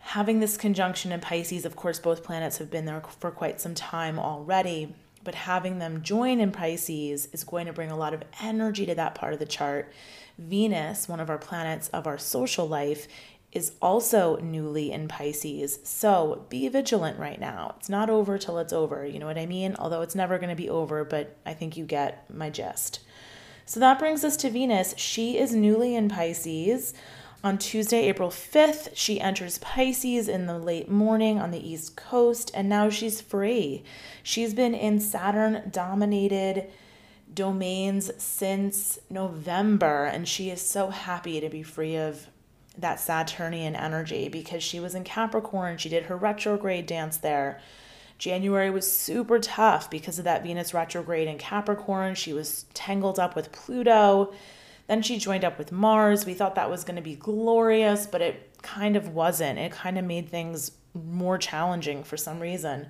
having 0.10 0.39
this 0.39 0.58
conjunction 0.58 1.12
in 1.12 1.20
Pisces, 1.20 1.66
of 1.66 1.75
course, 1.75 2.00
both 2.00 2.24
planets 2.24 2.58
have 2.58 2.72
been 2.72 2.86
there 2.86 3.04
for 3.20 3.30
quite 3.30 3.62
some 3.62 3.75
time 3.75 4.18
already, 4.18 4.96
but 5.24 5.36
having 5.36 5.78
them 5.78 6.01
join 6.01 6.39
in 6.39 6.51
Pisces 6.51 7.28
is 7.32 7.44
going 7.44 7.68
to 7.68 7.74
bring 7.74 7.92
a 7.92 7.96
lot 7.96 8.16
of 8.16 8.24
energy 8.42 8.88
to 8.88 8.96
that 8.96 9.13
part 9.13 9.34
of 9.34 9.39
the 9.39 9.46
chart. 9.46 9.94
Venus, 10.39 11.08
one 11.08 11.20
of 11.20 11.30
our 11.30 11.38
planets 11.38 11.89
of 11.89 12.08
our 12.08 12.18
social 12.18 12.68
life, 12.68 13.08
is 13.51 13.74
also 13.84 14.38
newly 14.38 14.92
in 14.92 15.08
Pisces. 15.08 15.78
So 15.84 16.44
be 16.50 16.68
vigilant 16.70 17.20
right 17.20 17.39
now. 17.39 17.75
It's 17.78 17.89
not 17.89 18.10
over 18.10 18.39
till 18.39 18.58
it's 18.58 18.74
over. 18.74 19.06
You 19.06 19.20
know 19.20 19.28
what 19.28 19.38
I 19.38 19.46
mean? 19.46 19.75
Although 19.78 20.01
it's 20.01 20.16
never 20.16 20.39
going 20.39 20.50
to 20.50 20.56
be 20.56 20.72
over, 20.72 21.06
but 21.06 21.38
I 21.46 21.54
think 21.54 21.78
you 21.78 21.86
get 21.86 22.28
my 22.34 22.50
gist. 22.50 23.01
So 23.68 23.80
that 23.80 24.00
brings 24.00 24.24
us 24.24 24.38
to 24.38 24.50
Venus. 24.50 24.96
She 24.98 25.38
is 25.38 25.54
newly 25.54 25.94
in 25.94 26.10
Pisces. 26.10 26.96
On 27.41 27.58
Tuesday, 27.58 28.10
April 28.10 28.29
5th, 28.29 28.89
she 28.96 29.22
enters 29.22 29.60
Pisces 29.60 30.27
in 30.27 30.46
the 30.46 30.60
late 30.60 30.91
morning 30.91 31.39
on 31.39 31.51
the 31.51 31.69
East 31.69 31.96
Coast, 31.96 32.51
and 32.53 32.67
now 32.67 32.89
she's 32.89 33.22
free. 33.22 33.81
She's 34.22 34.53
been 34.53 34.75
in 34.75 35.00
Saturn 35.00 35.69
dominated 35.72 36.69
domains 37.34 38.12
since 38.22 39.00
November, 39.10 40.03
and 40.03 40.27
she 40.27 40.50
is 40.50 40.62
so 40.62 40.89
happy 40.89 41.39
to 41.39 41.48
be 41.48 41.63
free 41.63 41.96
of 41.96 42.27
that 42.77 43.00
Saturnian 43.00 43.74
energy 43.74 44.27
because 44.27 44.62
she 44.62 44.81
was 44.81 44.93
in 44.93 45.05
Capricorn. 45.05 45.77
She 45.77 45.88
did 45.88 46.03
her 46.03 46.17
retrograde 46.17 46.88
dance 46.88 47.15
there. 47.15 47.62
January 48.17 48.69
was 48.69 48.91
super 48.91 49.39
tough 49.39 49.89
because 49.89 50.19
of 50.19 50.25
that 50.25 50.43
Venus 50.43 50.74
retrograde 50.74 51.29
in 51.29 51.38
Capricorn. 51.38 52.15
She 52.15 52.34
was 52.34 52.65
tangled 52.74 53.17
up 53.17 53.34
with 53.34 53.53
Pluto. 53.53 54.34
Then 54.89 55.03
she 55.03 55.19
joined 55.19 55.46
up 55.46 55.60
with 55.60 55.72
Mars. 55.72 56.25
We 56.25 56.34
thought 56.34 56.55
that 56.55 56.72
was 56.72 56.84
going 56.84 56.96
to 56.96 57.01
be 57.03 57.13
glorious, 57.15 58.08
but 58.08 58.24
it 58.24 58.58
kind 58.63 58.96
of 58.96 59.10
wasn't. 59.10 59.60
It 59.60 59.72
kind 59.72 60.00
of 60.00 60.03
made 60.03 60.29
things 60.29 60.72
more 60.96 61.38
challenging 61.38 62.03
for 62.03 62.17
some 62.17 62.39
reason. 62.39 62.88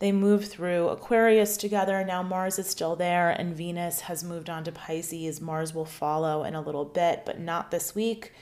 They 0.00 0.10
moved 0.10 0.48
through 0.48 0.88
Aquarius 0.88 1.56
together. 1.56 2.04
Now 2.04 2.24
Mars 2.24 2.58
is 2.58 2.66
still 2.66 2.96
there, 2.96 3.30
and 3.30 3.56
Venus 3.56 4.00
has 4.02 4.24
moved 4.24 4.50
on 4.50 4.64
to 4.64 4.72
Pisces. 4.72 5.40
Mars 5.40 5.72
will 5.72 5.84
follow 5.84 6.42
in 6.42 6.56
a 6.56 6.60
little 6.60 6.84
bit, 6.84 7.22
but 7.24 7.38
not 7.38 7.70
this 7.70 7.94
week. 7.94 8.32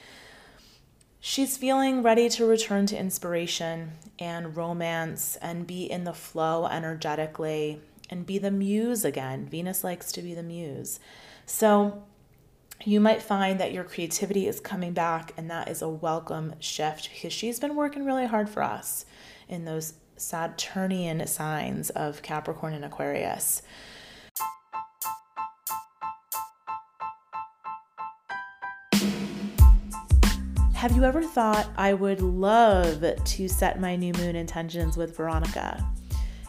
She's 1.20 1.58
feeling 1.58 2.02
ready 2.02 2.30
to 2.30 2.46
return 2.46 2.86
to 2.86 2.98
inspiration 2.98 3.92
and 4.18 4.56
romance 4.56 5.36
and 5.42 5.66
be 5.66 5.84
in 5.84 6.04
the 6.04 6.14
flow 6.14 6.66
energetically 6.66 7.78
and 8.08 8.24
be 8.24 8.38
the 8.38 8.50
muse 8.50 9.04
again. 9.04 9.44
Venus 9.44 9.84
likes 9.84 10.12
to 10.12 10.22
be 10.22 10.32
the 10.32 10.42
muse. 10.42 10.98
So 11.44 12.02
you 12.84 13.00
might 13.00 13.22
find 13.22 13.58
that 13.60 13.72
your 13.72 13.84
creativity 13.84 14.46
is 14.46 14.60
coming 14.60 14.92
back, 14.92 15.32
and 15.36 15.50
that 15.50 15.68
is 15.68 15.82
a 15.82 15.88
welcome 15.88 16.54
shift 16.60 17.10
because 17.12 17.32
she's 17.32 17.58
been 17.58 17.74
working 17.74 18.04
really 18.04 18.26
hard 18.26 18.48
for 18.48 18.62
us 18.62 19.06
in 19.48 19.64
those 19.64 19.94
Saturnian 20.16 21.26
signs 21.26 21.90
of 21.90 22.22
Capricorn 22.22 22.74
and 22.74 22.84
Aquarius. 22.84 23.62
Have 30.74 30.94
you 30.94 31.04
ever 31.04 31.24
thought 31.24 31.68
I 31.76 31.94
would 31.94 32.20
love 32.20 33.02
to 33.24 33.48
set 33.48 33.80
my 33.80 33.96
new 33.96 34.12
moon 34.12 34.36
intentions 34.36 34.96
with 34.96 35.16
Veronica? 35.16 35.84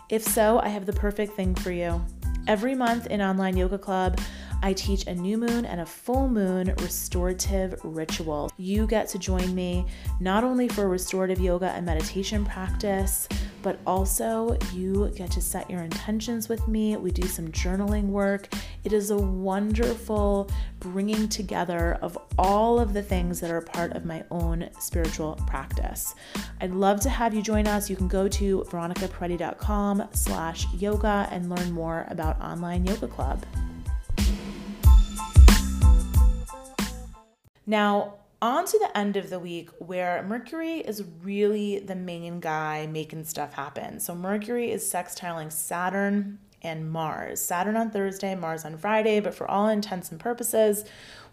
If 0.10 0.22
so, 0.22 0.60
I 0.60 0.68
have 0.68 0.86
the 0.86 0.94
perfect 0.94 1.34
thing 1.34 1.56
for 1.56 1.72
you. 1.72 2.06
Every 2.46 2.76
month 2.76 3.08
in 3.08 3.22
Online 3.22 3.58
Yoga 3.58 3.78
Club, 3.78 4.20
I 4.62 4.74
teach 4.74 5.08
a 5.08 5.14
new 5.14 5.38
moon 5.38 5.66
and 5.66 5.82
a 5.82 5.86
full 5.86 6.28
moon 6.28 6.74
restorative 6.80 7.80
ritual. 7.84 8.52
You 8.58 8.88
get 8.88 9.08
to 9.10 9.20
join 9.20 9.54
me 9.54 9.86
not 10.20 10.44
only 10.44 10.68
for 10.68 10.90
restorative 10.90 11.40
yoga 11.40 11.72
and 11.72 11.86
meditation 11.86 12.46
practice, 12.46 13.28
but 13.62 13.80
also 13.86 14.58
you 14.74 15.12
get 15.16 15.32
to 15.32 15.42
set 15.42 15.70
your 15.70 15.84
intentions 15.84 16.50
with 16.50 16.68
me. 16.68 16.96
We 16.98 17.12
do 17.12 17.28
some 17.28 17.50
journaling 17.50 18.06
work. 18.06 18.48
It 18.84 18.94
is 18.94 19.12
a 19.12 19.18
wonderful 19.18 20.50
bringing 20.80 21.28
together 21.28 21.96
of 22.02 22.18
all 22.38 22.80
of 22.80 22.94
the 22.94 23.04
things 23.04 23.40
that 23.42 23.52
are 23.52 23.62
part 23.62 23.94
of 23.94 24.06
my 24.06 24.24
own 24.32 24.70
spiritual 24.80 25.40
practice. 25.48 26.16
I'd 26.62 26.72
love 26.72 27.00
to 27.02 27.10
have 27.10 27.34
you 27.34 27.42
join 27.42 27.68
us. 27.68 27.90
You 27.90 27.96
can 27.96 28.08
go 28.08 28.28
to 28.28 28.66
veronicaperetti.com 28.70 30.10
slash 30.14 30.66
yoga 30.74 31.28
and 31.32 31.50
learn 31.50 31.72
more 31.72 32.06
about 32.10 32.40
online 32.42 32.86
yoga 32.86 33.08
club. 33.08 33.46
Now, 37.68 38.16
on 38.42 38.66
to 38.66 38.80
the 38.80 38.98
end 38.98 39.18
of 39.18 39.30
the 39.30 39.40
week 39.40 39.70
where 39.80 40.24
Mercury 40.24 40.78
is 40.80 41.04
really 41.22 41.80
the 41.80 41.96
main 41.96 42.40
guy 42.40 42.88
making 42.88 43.26
stuff 43.26 43.54
happen. 43.54 44.00
So, 44.00 44.16
Mercury 44.16 44.72
is 44.72 44.90
sextiling 44.90 45.52
Saturn 45.52 46.40
and 46.62 46.90
Mars. 46.90 47.42
Saturn 47.42 47.76
on 47.76 47.92
Thursday, 47.92 48.36
Mars 48.36 48.66
on 48.66 48.78
Friday, 48.78 49.20
but 49.20 49.36
for 49.36 49.50
all 49.50 49.68
intents 49.68 50.12
and 50.12 50.20
purposes, 50.20 50.86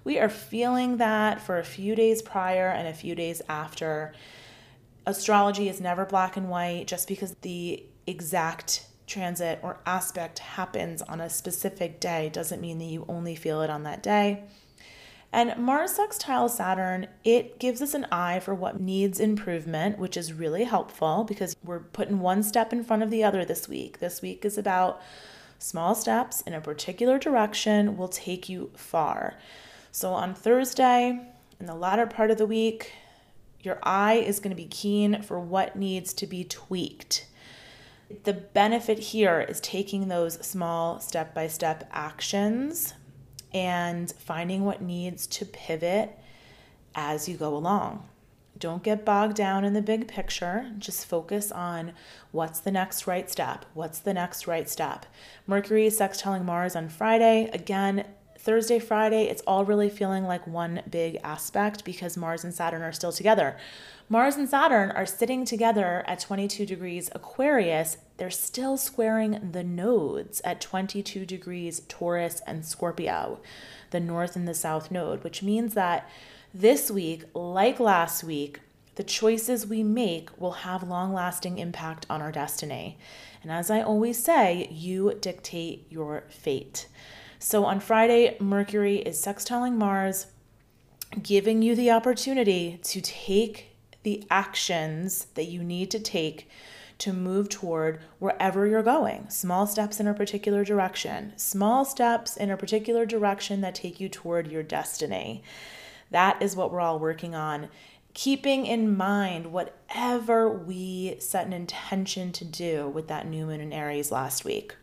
we 0.02 0.18
are 0.18 0.28
feeling 0.28 0.98
that 0.98 1.40
for 1.40 1.58
a 1.58 1.64
few 1.64 1.94
days 1.94 2.20
prior 2.20 2.68
and 2.68 2.88
a 2.88 2.92
few 2.92 3.14
days 3.14 3.40
after. 3.48 4.12
Astrology 5.06 5.68
is 5.68 5.80
never 5.80 6.04
black 6.04 6.36
and 6.36 6.48
white 6.50 6.86
just 6.86 7.08
because 7.08 7.34
the 7.42 7.84
exact 8.06 8.86
transit 9.06 9.60
or 9.62 9.78
aspect 9.86 10.38
happens 10.38 11.02
on 11.02 11.20
a 11.20 11.30
specific 11.30 12.00
day 12.00 12.30
doesn't 12.30 12.60
mean 12.60 12.78
that 12.78 12.84
you 12.84 13.04
only 13.08 13.34
feel 13.34 13.62
it 13.62 13.70
on 13.70 13.82
that 13.84 14.02
day. 14.02 14.44
And 15.34 15.56
Mars 15.56 15.90
sextile 15.90 16.48
Saturn, 16.48 17.08
it 17.24 17.58
gives 17.58 17.82
us 17.82 17.92
an 17.92 18.06
eye 18.12 18.38
for 18.38 18.54
what 18.54 18.78
needs 18.78 19.18
improvement, 19.18 19.98
which 19.98 20.16
is 20.16 20.32
really 20.32 20.62
helpful 20.62 21.24
because 21.24 21.56
we're 21.64 21.80
putting 21.80 22.20
one 22.20 22.44
step 22.44 22.72
in 22.72 22.84
front 22.84 23.02
of 23.02 23.10
the 23.10 23.24
other 23.24 23.44
this 23.44 23.68
week. 23.68 23.98
This 23.98 24.22
week 24.22 24.44
is 24.44 24.56
about 24.56 25.02
small 25.58 25.96
steps 25.96 26.42
in 26.42 26.54
a 26.54 26.60
particular 26.60 27.18
direction 27.18 27.96
will 27.96 28.06
take 28.06 28.48
you 28.48 28.70
far. 28.76 29.34
So 29.90 30.12
on 30.12 30.34
Thursday, 30.34 31.18
in 31.58 31.66
the 31.66 31.74
latter 31.74 32.06
part 32.06 32.30
of 32.30 32.38
the 32.38 32.46
week, 32.46 32.92
your 33.60 33.80
eye 33.82 34.14
is 34.14 34.38
going 34.38 34.54
to 34.54 34.62
be 34.62 34.68
keen 34.68 35.20
for 35.20 35.40
what 35.40 35.74
needs 35.74 36.12
to 36.14 36.28
be 36.28 36.44
tweaked. 36.44 37.26
The 38.22 38.34
benefit 38.34 39.00
here 39.00 39.40
is 39.40 39.60
taking 39.60 40.06
those 40.06 40.34
small 40.46 41.00
step 41.00 41.34
by 41.34 41.48
step 41.48 41.88
actions 41.90 42.94
and 43.54 44.12
finding 44.12 44.64
what 44.64 44.82
needs 44.82 45.26
to 45.28 45.46
pivot 45.46 46.18
as 46.94 47.28
you 47.28 47.36
go 47.36 47.56
along. 47.56 48.06
Don't 48.58 48.82
get 48.82 49.04
bogged 49.04 49.36
down 49.36 49.64
in 49.64 49.72
the 49.72 49.82
big 49.82 50.06
picture. 50.06 50.70
Just 50.78 51.06
focus 51.06 51.50
on 51.50 51.92
what's 52.30 52.60
the 52.60 52.70
next 52.70 53.06
right 53.06 53.30
step. 53.30 53.64
What's 53.74 53.98
the 53.98 54.14
next 54.14 54.46
right 54.46 54.68
step? 54.68 55.06
Mercury 55.46 55.86
sextiling 55.86 56.44
Mars 56.44 56.76
on 56.76 56.88
Friday. 56.88 57.50
Again, 57.52 58.04
Thursday, 58.44 58.78
Friday, 58.78 59.24
it's 59.24 59.40
all 59.46 59.64
really 59.64 59.88
feeling 59.88 60.24
like 60.24 60.46
one 60.46 60.82
big 60.90 61.18
aspect 61.24 61.82
because 61.82 62.14
Mars 62.14 62.44
and 62.44 62.52
Saturn 62.52 62.82
are 62.82 62.92
still 62.92 63.10
together. 63.10 63.56
Mars 64.10 64.36
and 64.36 64.46
Saturn 64.46 64.90
are 64.90 65.06
sitting 65.06 65.46
together 65.46 66.04
at 66.06 66.20
22 66.20 66.66
degrees 66.66 67.08
Aquarius. 67.14 67.96
They're 68.18 68.28
still 68.28 68.76
squaring 68.76 69.52
the 69.52 69.64
nodes 69.64 70.42
at 70.44 70.60
22 70.60 71.24
degrees 71.24 71.80
Taurus 71.88 72.42
and 72.46 72.66
Scorpio, 72.66 73.40
the 73.92 74.00
north 74.00 74.36
and 74.36 74.46
the 74.46 74.52
south 74.52 74.90
node, 74.90 75.24
which 75.24 75.42
means 75.42 75.72
that 75.72 76.06
this 76.52 76.90
week, 76.90 77.24
like 77.32 77.80
last 77.80 78.22
week, 78.22 78.60
the 78.96 79.04
choices 79.04 79.66
we 79.66 79.82
make 79.82 80.28
will 80.38 80.52
have 80.52 80.82
long 80.82 81.14
lasting 81.14 81.56
impact 81.56 82.04
on 82.10 82.20
our 82.20 82.30
destiny. 82.30 82.98
And 83.42 83.50
as 83.50 83.70
I 83.70 83.80
always 83.80 84.22
say, 84.22 84.68
you 84.70 85.14
dictate 85.18 85.86
your 85.88 86.24
fate. 86.28 86.88
So 87.44 87.66
on 87.66 87.78
Friday, 87.78 88.38
Mercury 88.40 89.00
is 89.00 89.22
sextiling 89.22 89.74
Mars, 89.74 90.28
giving 91.22 91.60
you 91.60 91.74
the 91.74 91.90
opportunity 91.90 92.80
to 92.84 93.02
take 93.02 93.76
the 94.02 94.24
actions 94.30 95.26
that 95.34 95.44
you 95.44 95.62
need 95.62 95.90
to 95.90 96.00
take 96.00 96.48
to 96.96 97.12
move 97.12 97.50
toward 97.50 98.00
wherever 98.18 98.66
you're 98.66 98.82
going. 98.82 99.28
Small 99.28 99.66
steps 99.66 100.00
in 100.00 100.06
a 100.06 100.14
particular 100.14 100.64
direction, 100.64 101.34
small 101.36 101.84
steps 101.84 102.38
in 102.38 102.48
a 102.48 102.56
particular 102.56 103.04
direction 103.04 103.60
that 103.60 103.74
take 103.74 104.00
you 104.00 104.08
toward 104.08 104.50
your 104.50 104.62
destiny. 104.62 105.42
That 106.10 106.40
is 106.40 106.56
what 106.56 106.72
we're 106.72 106.80
all 106.80 106.98
working 106.98 107.34
on. 107.34 107.68
Keeping 108.14 108.64
in 108.64 108.96
mind 108.96 109.52
whatever 109.52 110.48
we 110.48 111.16
set 111.18 111.46
an 111.46 111.52
intention 111.52 112.32
to 112.32 112.44
do 112.46 112.88
with 112.88 113.08
that 113.08 113.26
new 113.26 113.44
moon 113.44 113.60
in 113.60 113.70
Aries 113.70 114.10
last 114.10 114.46
week. 114.46 114.76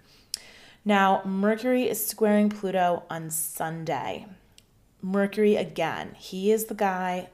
Now, 0.84 1.22
Mercury 1.26 1.88
is 1.88 2.06
squaring 2.06 2.50
Pluto 2.50 3.04
on 3.10 3.30
Sunday. 3.30 4.26
Mercury, 5.02 5.56
again, 5.56 6.16
he 6.18 6.52
is 6.52 6.66
the 6.66 6.74
guy 6.74 7.30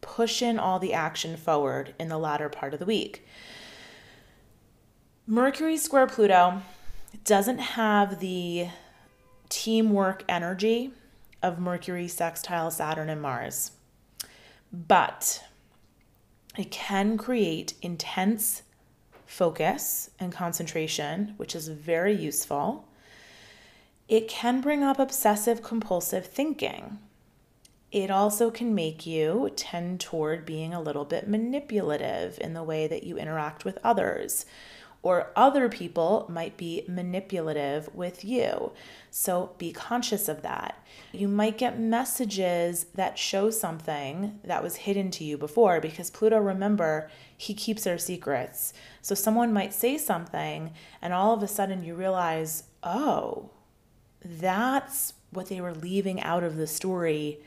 pushing 0.00 0.58
all 0.58 0.78
the 0.78 0.92
action 0.92 1.36
forward 1.36 1.94
in 1.98 2.08
the 2.08 2.18
latter 2.18 2.48
part 2.48 2.74
of 2.74 2.78
the 2.78 2.86
week. 2.86 3.26
Mercury 5.26 5.76
square 5.76 6.06
Pluto 6.06 6.62
doesn't 7.24 7.58
have 7.58 8.20
the 8.20 8.68
teamwork 9.48 10.22
energy 10.28 10.92
of 11.42 11.58
Mercury 11.58 12.08
sextile 12.08 12.70
Saturn 12.70 13.08
and 13.08 13.22
Mars, 13.22 13.72
but 14.72 15.42
it 16.56 16.70
can 16.70 17.16
create 17.16 17.74
intense 17.82 18.62
focus 19.26 20.10
and 20.18 20.32
concentration, 20.32 21.34
which 21.36 21.54
is 21.54 21.68
very 21.68 22.14
useful. 22.14 22.88
It 24.08 24.28
can 24.28 24.60
bring 24.60 24.82
up 24.82 24.98
obsessive 24.98 25.62
compulsive 25.62 26.26
thinking. 26.26 26.98
It 27.92 28.10
also 28.10 28.50
can 28.50 28.74
make 28.74 29.06
you 29.06 29.50
tend 29.56 30.00
toward 30.00 30.46
being 30.46 30.72
a 30.72 30.80
little 30.80 31.04
bit 31.04 31.28
manipulative 31.28 32.38
in 32.40 32.54
the 32.54 32.62
way 32.62 32.86
that 32.86 33.04
you 33.04 33.18
interact 33.18 33.64
with 33.64 33.78
others 33.82 34.46
or 35.06 35.30
other 35.36 35.68
people 35.68 36.26
might 36.28 36.56
be 36.56 36.82
manipulative 36.88 37.88
with 37.94 38.24
you. 38.24 38.72
So 39.08 39.54
be 39.56 39.70
conscious 39.70 40.28
of 40.28 40.42
that. 40.42 40.84
You 41.12 41.28
might 41.28 41.58
get 41.58 41.78
messages 41.78 42.86
that 42.96 43.16
show 43.16 43.50
something 43.50 44.40
that 44.42 44.64
was 44.64 44.74
hidden 44.74 45.12
to 45.12 45.22
you 45.22 45.38
before 45.38 45.80
because 45.80 46.10
Pluto, 46.10 46.38
remember, 46.38 47.08
he 47.36 47.54
keeps 47.54 47.86
our 47.86 47.98
secrets. 47.98 48.72
So 49.00 49.14
someone 49.14 49.52
might 49.52 49.72
say 49.72 49.96
something, 49.96 50.72
and 51.00 51.12
all 51.12 51.32
of 51.32 51.40
a 51.40 51.46
sudden 51.46 51.84
you 51.84 51.94
realize, 51.94 52.64
oh, 52.82 53.50
that's 54.24 55.12
what 55.30 55.48
they 55.48 55.60
were 55.60 55.72
leaving 55.72 56.20
out 56.20 56.42
of 56.42 56.56
the 56.56 56.66
story 56.66 57.38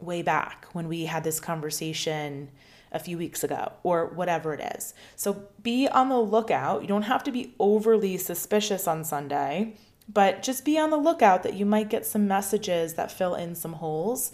way 0.00 0.20
back 0.20 0.66
when 0.74 0.86
we 0.86 1.06
had 1.06 1.24
this 1.24 1.40
conversation 1.40 2.50
a 2.94 2.98
few 2.98 3.18
weeks 3.18 3.44
ago 3.44 3.72
or 3.82 4.06
whatever 4.06 4.54
it 4.54 4.74
is. 4.76 4.94
So 5.16 5.48
be 5.62 5.86
on 5.88 6.08
the 6.08 6.18
lookout. 6.18 6.80
You 6.82 6.88
don't 6.88 7.02
have 7.02 7.24
to 7.24 7.32
be 7.32 7.54
overly 7.58 8.16
suspicious 8.16 8.88
on 8.88 9.04
Sunday, 9.04 9.74
but 10.08 10.42
just 10.42 10.64
be 10.64 10.78
on 10.78 10.90
the 10.90 10.96
lookout 10.96 11.42
that 11.42 11.54
you 11.54 11.66
might 11.66 11.90
get 11.90 12.06
some 12.06 12.26
messages 12.26 12.94
that 12.94 13.12
fill 13.12 13.34
in 13.34 13.54
some 13.54 13.74
holes 13.74 14.32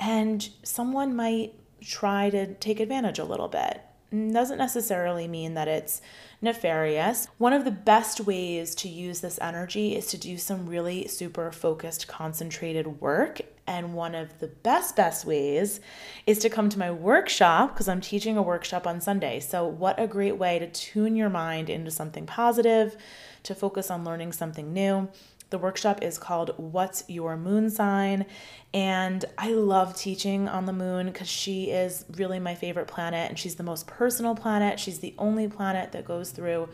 and 0.00 0.48
someone 0.62 1.14
might 1.14 1.54
try 1.80 2.30
to 2.30 2.54
take 2.54 2.80
advantage 2.80 3.18
a 3.18 3.24
little 3.24 3.48
bit. 3.48 3.82
Doesn't 4.10 4.56
necessarily 4.56 5.28
mean 5.28 5.52
that 5.54 5.68
it's 5.68 6.00
nefarious. 6.40 7.28
One 7.36 7.52
of 7.52 7.66
the 7.66 7.70
best 7.70 8.20
ways 8.20 8.74
to 8.76 8.88
use 8.88 9.20
this 9.20 9.38
energy 9.42 9.94
is 9.94 10.06
to 10.06 10.16
do 10.16 10.38
some 10.38 10.66
really 10.66 11.08
super 11.08 11.52
focused, 11.52 12.08
concentrated 12.08 13.02
work 13.02 13.40
and 13.68 13.92
one 13.92 14.14
of 14.14 14.38
the 14.40 14.48
best, 14.48 14.96
best 14.96 15.26
ways 15.26 15.80
is 16.26 16.38
to 16.38 16.48
come 16.48 16.70
to 16.70 16.78
my 16.78 16.90
workshop 16.90 17.74
because 17.74 17.86
I'm 17.86 18.00
teaching 18.00 18.36
a 18.36 18.42
workshop 18.42 18.86
on 18.86 19.00
Sunday. 19.00 19.38
So, 19.40 19.66
what 19.66 20.00
a 20.00 20.06
great 20.06 20.38
way 20.38 20.58
to 20.58 20.66
tune 20.66 21.14
your 21.14 21.28
mind 21.28 21.68
into 21.68 21.90
something 21.90 22.24
positive, 22.24 22.96
to 23.44 23.54
focus 23.54 23.90
on 23.90 24.04
learning 24.04 24.32
something 24.32 24.72
new. 24.72 25.08
The 25.50 25.58
workshop 25.58 26.02
is 26.02 26.18
called 26.18 26.52
What's 26.56 27.04
Your 27.08 27.36
Moon 27.36 27.70
Sign? 27.70 28.26
And 28.74 29.24
I 29.38 29.52
love 29.52 29.96
teaching 29.96 30.48
on 30.48 30.66
the 30.66 30.72
moon 30.72 31.06
because 31.06 31.28
she 31.28 31.70
is 31.70 32.04
really 32.16 32.38
my 32.38 32.54
favorite 32.54 32.86
planet 32.86 33.30
and 33.30 33.38
she's 33.38 33.54
the 33.54 33.62
most 33.62 33.86
personal 33.86 34.34
planet. 34.34 34.80
She's 34.80 34.98
the 34.98 35.14
only 35.18 35.48
planet 35.48 35.92
that 35.92 36.04
goes 36.04 36.32
through 36.32 36.68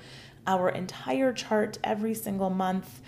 our 0.47 0.69
entire 0.69 1.33
chart 1.33 1.79
every 1.85 2.15
single 2.15 2.51
month. 2.51 3.01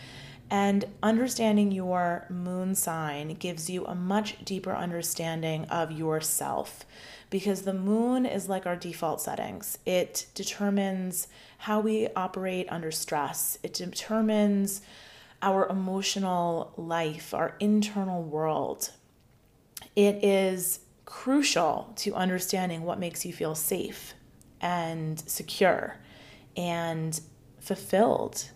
And 0.50 0.84
understanding 1.02 1.72
your 1.72 2.26
moon 2.30 2.74
sign 2.74 3.34
gives 3.34 3.68
you 3.68 3.84
a 3.84 3.94
much 3.94 4.44
deeper 4.44 4.74
understanding 4.74 5.64
of 5.64 5.90
yourself 5.90 6.84
because 7.30 7.62
the 7.62 7.74
moon 7.74 8.24
is 8.24 8.48
like 8.48 8.66
our 8.66 8.76
default 8.76 9.20
settings. 9.20 9.78
It 9.84 10.26
determines 10.34 11.26
how 11.58 11.80
we 11.80 12.08
operate 12.14 12.66
under 12.70 12.92
stress, 12.92 13.58
it 13.62 13.74
determines 13.74 14.82
our 15.42 15.68
emotional 15.68 16.72
life, 16.76 17.34
our 17.34 17.56
internal 17.60 18.22
world. 18.22 18.90
It 19.94 20.24
is 20.24 20.80
crucial 21.04 21.92
to 21.96 22.14
understanding 22.14 22.82
what 22.82 22.98
makes 22.98 23.24
you 23.24 23.32
feel 23.32 23.54
safe 23.54 24.14
and 24.60 25.18
secure 25.28 25.98
and 26.56 27.20
fulfilled 27.60 28.50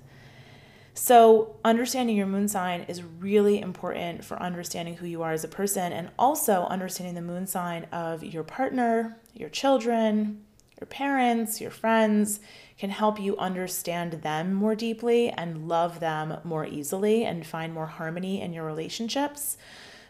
so, 0.94 1.56
understanding 1.64 2.16
your 2.16 2.26
moon 2.26 2.48
sign 2.48 2.82
is 2.82 3.02
really 3.02 3.60
important 3.60 4.24
for 4.24 4.40
understanding 4.42 4.96
who 4.96 5.06
you 5.06 5.22
are 5.22 5.32
as 5.32 5.44
a 5.44 5.48
person 5.48 5.92
and 5.92 6.10
also 6.18 6.64
understanding 6.64 7.14
the 7.14 7.22
moon 7.22 7.46
sign 7.46 7.84
of 7.92 8.24
your 8.24 8.42
partner, 8.42 9.16
your 9.32 9.48
children, 9.48 10.42
your 10.80 10.86
parents, 10.86 11.60
your 11.60 11.70
friends 11.70 12.40
can 12.76 12.90
help 12.90 13.20
you 13.20 13.36
understand 13.36 14.14
them 14.22 14.52
more 14.52 14.74
deeply 14.74 15.30
and 15.30 15.68
love 15.68 16.00
them 16.00 16.38
more 16.42 16.66
easily 16.66 17.24
and 17.24 17.46
find 17.46 17.72
more 17.72 17.86
harmony 17.86 18.40
in 18.40 18.52
your 18.52 18.64
relationships. 18.64 19.56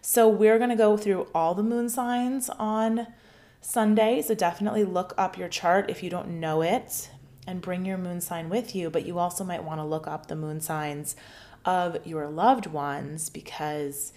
So, 0.01 0.29
we're 0.29 0.57
going 0.57 0.71
to 0.71 0.77
go 0.77 0.97
through 0.97 1.29
all 1.35 1.55
the 1.55 1.63
moon 1.63 1.91
signs 1.91 2.49
on 2.49 3.07
Sunday. 3.61 4.23
So, 4.23 4.35
definitely 4.35 4.85
look 4.85 5.13
up 5.19 5.37
your 5.37 5.49
chart 5.49 5.91
if 5.91 6.03
you 6.03 6.09
don't 6.09 6.41
know 6.41 6.63
it 6.63 7.11
and 7.47 7.61
bring 7.63 7.85
your 7.85 7.99
moon 7.99 8.21
sign 8.21 8.49
with 8.49 8.75
you, 8.75 8.91
but 8.91 9.07
you 9.07 9.19
also 9.19 9.45
might 9.45 9.65
want 9.65 9.81
to 9.81 9.85
look 9.85 10.07
up 10.07 10.27
the 10.27 10.37
moon 10.37 10.61
signs 10.61 11.17
of 11.65 12.07
your 12.07 12.29
loved 12.29 12.67
ones 12.67 13.29
because 13.29 14.13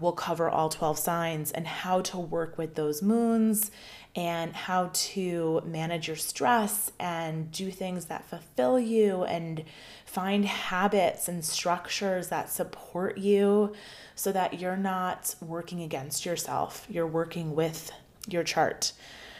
we'll 0.00 0.12
cover 0.12 0.48
all 0.48 0.68
12 0.68 0.98
signs 0.98 1.52
and 1.52 1.66
how 1.66 2.00
to 2.02 2.18
work 2.18 2.58
with 2.58 2.74
those 2.74 3.02
moons 3.02 3.70
and 4.14 4.54
how 4.54 4.90
to 4.92 5.60
manage 5.64 6.06
your 6.06 6.16
stress 6.16 6.90
and 6.98 7.50
do 7.52 7.70
things 7.70 8.06
that 8.06 8.24
fulfill 8.24 8.78
you 8.80 9.24
and 9.24 9.64
find 10.04 10.44
habits 10.46 11.28
and 11.28 11.44
structures 11.44 12.28
that 12.28 12.50
support 12.50 13.18
you 13.18 13.74
so 14.14 14.32
that 14.32 14.58
you're 14.58 14.76
not 14.76 15.34
working 15.40 15.82
against 15.82 16.24
yourself. 16.24 16.86
You're 16.88 17.06
working 17.06 17.54
with 17.54 17.90
your 18.26 18.42
chart. 18.42 18.92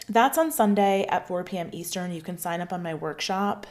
That's 0.08 0.38
on 0.38 0.52
Sunday 0.52 1.06
at 1.06 1.26
4 1.26 1.44
p.m. 1.44 1.70
Eastern. 1.72 2.12
You 2.12 2.22
can 2.22 2.38
sign 2.38 2.60
up 2.60 2.72
on 2.72 2.82
my 2.82 2.94
workshop 2.94 3.66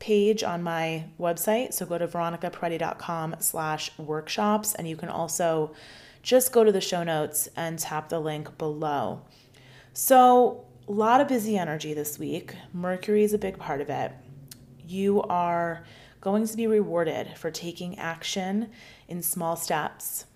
page 0.00 0.42
on 0.42 0.62
my 0.62 1.04
website. 1.20 1.72
So 1.72 1.86
go 1.86 1.98
to 1.98 2.08
veronicaperetti.com 2.08 3.36
slash 3.38 3.96
workshops 3.98 4.74
and 4.74 4.88
you 4.88 4.96
can 4.96 5.08
also 5.08 5.74
just 6.22 6.52
go 6.52 6.64
to 6.64 6.72
the 6.72 6.80
show 6.80 7.04
notes 7.04 7.48
and 7.54 7.78
tap 7.78 8.08
the 8.08 8.18
link 8.18 8.58
below. 8.58 9.22
So 9.92 10.64
a 10.88 10.92
lot 10.92 11.20
of 11.20 11.28
busy 11.28 11.56
energy 11.56 11.94
this 11.94 12.18
week. 12.18 12.54
Mercury 12.72 13.22
is 13.22 13.32
a 13.32 13.38
big 13.38 13.58
part 13.58 13.80
of 13.80 13.90
it. 13.90 14.12
You 14.86 15.22
are 15.22 15.84
going 16.20 16.46
to 16.46 16.56
be 16.56 16.66
rewarded 16.66 17.36
for 17.36 17.50
taking 17.50 17.98
action 17.98 18.70
in 19.08 19.22
small 19.22 19.56
steps. 19.56 20.26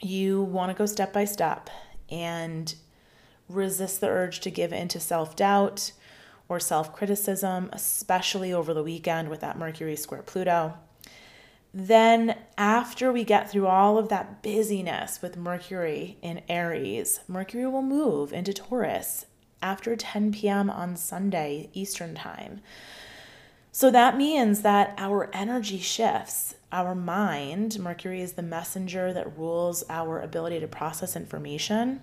You 0.00 0.42
want 0.42 0.70
to 0.70 0.78
go 0.78 0.86
step 0.86 1.12
by 1.12 1.24
step 1.24 1.70
and 2.10 2.74
resist 3.48 4.00
the 4.00 4.08
urge 4.08 4.40
to 4.40 4.50
give 4.50 4.72
in 4.72 4.88
to 4.88 5.00
self 5.00 5.36
doubt 5.36 5.92
or 6.48 6.60
self 6.60 6.92
criticism, 6.92 7.70
especially 7.72 8.52
over 8.52 8.74
the 8.74 8.82
weekend 8.82 9.28
with 9.28 9.40
that 9.40 9.58
Mercury 9.58 9.96
square 9.96 10.22
Pluto. 10.22 10.74
Then, 11.72 12.36
after 12.56 13.12
we 13.12 13.24
get 13.24 13.50
through 13.50 13.66
all 13.66 13.98
of 13.98 14.08
that 14.08 14.42
busyness 14.42 15.20
with 15.20 15.36
Mercury 15.36 16.18
in 16.22 16.42
Aries, 16.48 17.20
Mercury 17.26 17.66
will 17.66 17.82
move 17.82 18.32
into 18.32 18.52
Taurus 18.52 19.26
after 19.60 19.96
10 19.96 20.32
p.m. 20.32 20.70
on 20.70 20.94
Sunday, 20.94 21.70
Eastern 21.72 22.14
Time. 22.14 22.60
So 23.72 23.90
that 23.90 24.16
means 24.16 24.62
that 24.62 24.94
our 24.98 25.28
energy 25.32 25.78
shifts. 25.78 26.54
Our 26.70 26.94
mind, 26.94 27.80
Mercury 27.80 28.20
is 28.20 28.34
the 28.34 28.42
messenger 28.42 29.12
that 29.12 29.36
rules 29.36 29.82
our 29.88 30.20
ability 30.20 30.60
to 30.60 30.68
process 30.68 31.16
information. 31.16 32.00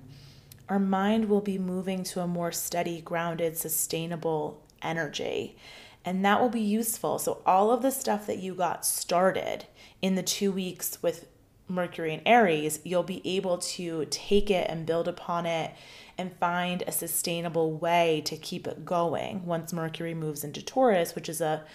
Our 0.72 0.80
mind 0.80 1.28
will 1.28 1.42
be 1.42 1.58
moving 1.58 2.06
to 2.06 2.22
a 2.22 2.28
more 2.28 2.54
steady, 2.54 3.02
grounded, 3.02 3.58
sustainable 3.58 4.64
energy. 4.82 5.58
And 6.06 6.24
that 6.24 6.40
will 6.40 6.50
be 6.50 6.62
useful. 6.62 7.20
So, 7.20 7.42
all 7.46 7.72
of 7.72 7.82
the 7.82 7.92
stuff 7.92 8.26
that 8.28 8.38
you 8.38 8.56
got 8.56 8.86
started 8.86 9.66
in 10.02 10.16
the 10.16 10.24
two 10.24 10.50
weeks 10.50 10.98
with 11.04 11.28
Mercury 11.68 12.14
and 12.14 12.24
Aries, 12.26 12.80
you'll 12.86 13.04
be 13.04 13.22
able 13.26 13.58
to 13.58 14.06
take 14.06 14.50
it 14.50 14.70
and 14.70 14.86
build 14.86 15.10
upon 15.10 15.46
it 15.46 15.72
and 16.18 16.38
find 16.38 16.84
a 16.88 16.94
sustainable 16.94 17.74
way 17.74 18.22
to 18.24 18.38
keep 18.38 18.66
it 18.66 18.86
going 18.86 19.46
once 19.46 19.74
Mercury 19.74 20.14
moves 20.14 20.42
into 20.42 20.64
Taurus, 20.64 21.16
which 21.16 21.28
is 21.28 21.42
a 21.42 21.66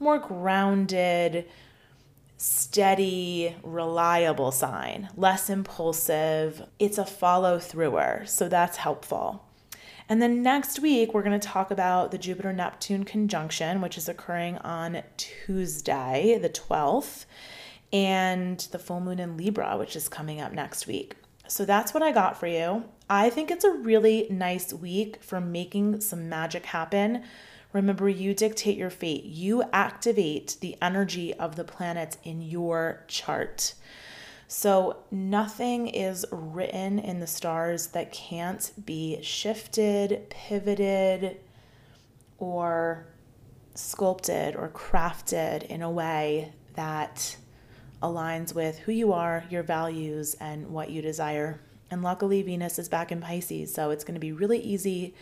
more 0.00 0.18
grounded, 0.18 1.46
steady, 2.40 3.54
reliable 3.62 4.50
sign, 4.50 5.10
less 5.14 5.50
impulsive. 5.50 6.66
It's 6.78 6.96
a 6.96 7.04
follow 7.04 7.58
througher, 7.58 8.22
so 8.24 8.48
that's 8.48 8.78
helpful. 8.78 9.44
And 10.08 10.22
then 10.22 10.42
next 10.42 10.80
week, 10.80 11.12
we're 11.12 11.22
going 11.22 11.38
to 11.38 11.48
talk 11.48 11.70
about 11.70 12.12
the 12.12 12.16
Jupiter 12.16 12.50
Neptune 12.50 13.04
conjunction, 13.04 13.82
which 13.82 13.98
is 13.98 14.08
occurring 14.08 14.56
on 14.58 15.02
Tuesday, 15.18 16.38
the 16.40 16.48
12th, 16.48 17.26
and 17.92 18.58
the 18.72 18.78
full 18.78 19.00
moon 19.00 19.20
in 19.20 19.36
Libra, 19.36 19.76
which 19.76 19.94
is 19.94 20.08
coming 20.08 20.40
up 20.40 20.52
next 20.52 20.86
week. 20.86 21.16
So 21.46 21.66
that's 21.66 21.92
what 21.92 22.02
I 22.02 22.10
got 22.10 22.40
for 22.40 22.46
you. 22.46 22.84
I 23.10 23.28
think 23.28 23.50
it's 23.50 23.64
a 23.64 23.70
really 23.72 24.26
nice 24.30 24.72
week 24.72 25.22
for 25.22 25.42
making 25.42 26.00
some 26.00 26.30
magic 26.30 26.64
happen. 26.64 27.22
Remember, 27.72 28.08
you 28.08 28.34
dictate 28.34 28.76
your 28.76 28.90
fate, 28.90 29.24
you 29.24 29.62
activate 29.72 30.56
the 30.60 30.76
energy 30.82 31.32
of 31.34 31.56
the 31.56 31.64
planets 31.64 32.18
in 32.24 32.42
your 32.42 33.04
chart. 33.06 33.74
So, 34.48 35.04
nothing 35.12 35.86
is 35.86 36.26
written 36.32 36.98
in 36.98 37.20
the 37.20 37.28
stars 37.28 37.88
that 37.88 38.12
can't 38.12 38.72
be 38.84 39.22
shifted, 39.22 40.28
pivoted, 40.28 41.36
or 42.38 43.06
sculpted 43.74 44.56
or 44.56 44.68
crafted 44.68 45.62
in 45.62 45.82
a 45.82 45.90
way 45.90 46.52
that 46.74 47.36
aligns 48.02 48.54
with 48.54 48.78
who 48.80 48.92
you 48.92 49.12
are, 49.12 49.44
your 49.50 49.62
values, 49.62 50.34
and 50.40 50.68
what 50.70 50.90
you 50.90 51.02
desire. 51.02 51.60
And 51.90 52.02
luckily, 52.02 52.42
Venus 52.42 52.78
is 52.78 52.88
back 52.88 53.12
in 53.12 53.20
Pisces, 53.20 53.72
so 53.72 53.90
it's 53.90 54.02
going 54.04 54.14
to 54.14 54.20
be 54.20 54.32
really 54.32 54.58
easy 54.58 55.14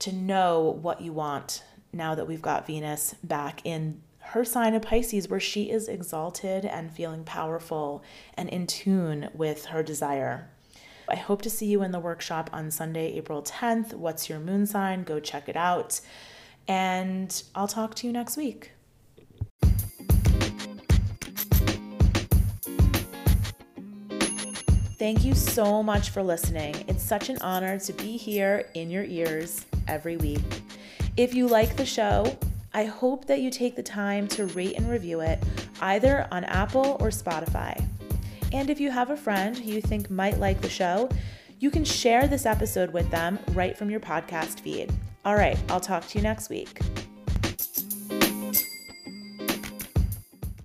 to 0.00 0.12
know 0.12 0.78
what 0.80 1.00
you 1.00 1.12
want 1.12 1.62
now 1.92 2.14
that 2.14 2.26
we've 2.26 2.42
got 2.42 2.66
Venus 2.66 3.14
back 3.22 3.60
in 3.64 4.00
her 4.20 4.44
sign 4.44 4.74
of 4.74 4.82
Pisces, 4.82 5.28
where 5.28 5.40
she 5.40 5.70
is 5.70 5.88
exalted 5.88 6.64
and 6.64 6.92
feeling 6.92 7.24
powerful 7.24 8.04
and 8.34 8.48
in 8.48 8.66
tune 8.66 9.30
with 9.32 9.66
her 9.66 9.82
desire. 9.82 10.50
I 11.08 11.16
hope 11.16 11.40
to 11.42 11.50
see 11.50 11.66
you 11.66 11.82
in 11.82 11.92
the 11.92 11.98
workshop 11.98 12.50
on 12.52 12.70
Sunday, 12.70 13.14
April 13.14 13.42
10th. 13.42 13.94
What's 13.94 14.28
your 14.28 14.38
moon 14.38 14.66
sign? 14.66 15.04
Go 15.04 15.18
check 15.18 15.48
it 15.48 15.56
out. 15.56 16.00
And 16.68 17.42
I'll 17.54 17.68
talk 17.68 17.94
to 17.96 18.06
you 18.06 18.12
next 18.12 18.36
week. 18.36 18.72
Thank 24.98 25.24
you 25.24 25.34
so 25.34 25.82
much 25.82 26.10
for 26.10 26.22
listening. 26.22 26.74
It's 26.88 27.02
such 27.02 27.30
an 27.30 27.38
honor 27.40 27.78
to 27.78 27.92
be 27.94 28.18
here 28.18 28.68
in 28.74 28.90
your 28.90 29.04
ears 29.04 29.64
every 29.88 30.16
week. 30.16 30.62
If 31.16 31.34
you 31.34 31.48
like 31.48 31.76
the 31.76 31.86
show, 31.86 32.36
I 32.72 32.84
hope 32.84 33.26
that 33.26 33.40
you 33.40 33.50
take 33.50 33.74
the 33.74 33.82
time 33.82 34.28
to 34.28 34.46
rate 34.46 34.76
and 34.76 34.88
review 34.88 35.20
it 35.20 35.42
either 35.80 36.28
on 36.30 36.44
Apple 36.44 36.96
or 37.00 37.08
Spotify. 37.08 37.82
And 38.52 38.70
if 38.70 38.78
you 38.78 38.90
have 38.90 39.10
a 39.10 39.16
friend 39.16 39.56
who 39.56 39.70
you 39.70 39.80
think 39.80 40.10
might 40.10 40.38
like 40.38 40.60
the 40.60 40.68
show, 40.68 41.08
you 41.58 41.70
can 41.70 41.84
share 41.84 42.26
this 42.26 42.46
episode 42.46 42.92
with 42.92 43.10
them 43.10 43.38
right 43.52 43.76
from 43.76 43.90
your 43.90 44.00
podcast 44.00 44.60
feed. 44.60 44.92
All 45.24 45.34
right, 45.34 45.58
I'll 45.68 45.80
talk 45.80 46.06
to 46.08 46.18
you 46.18 46.22
next 46.22 46.48
week. 46.48 46.80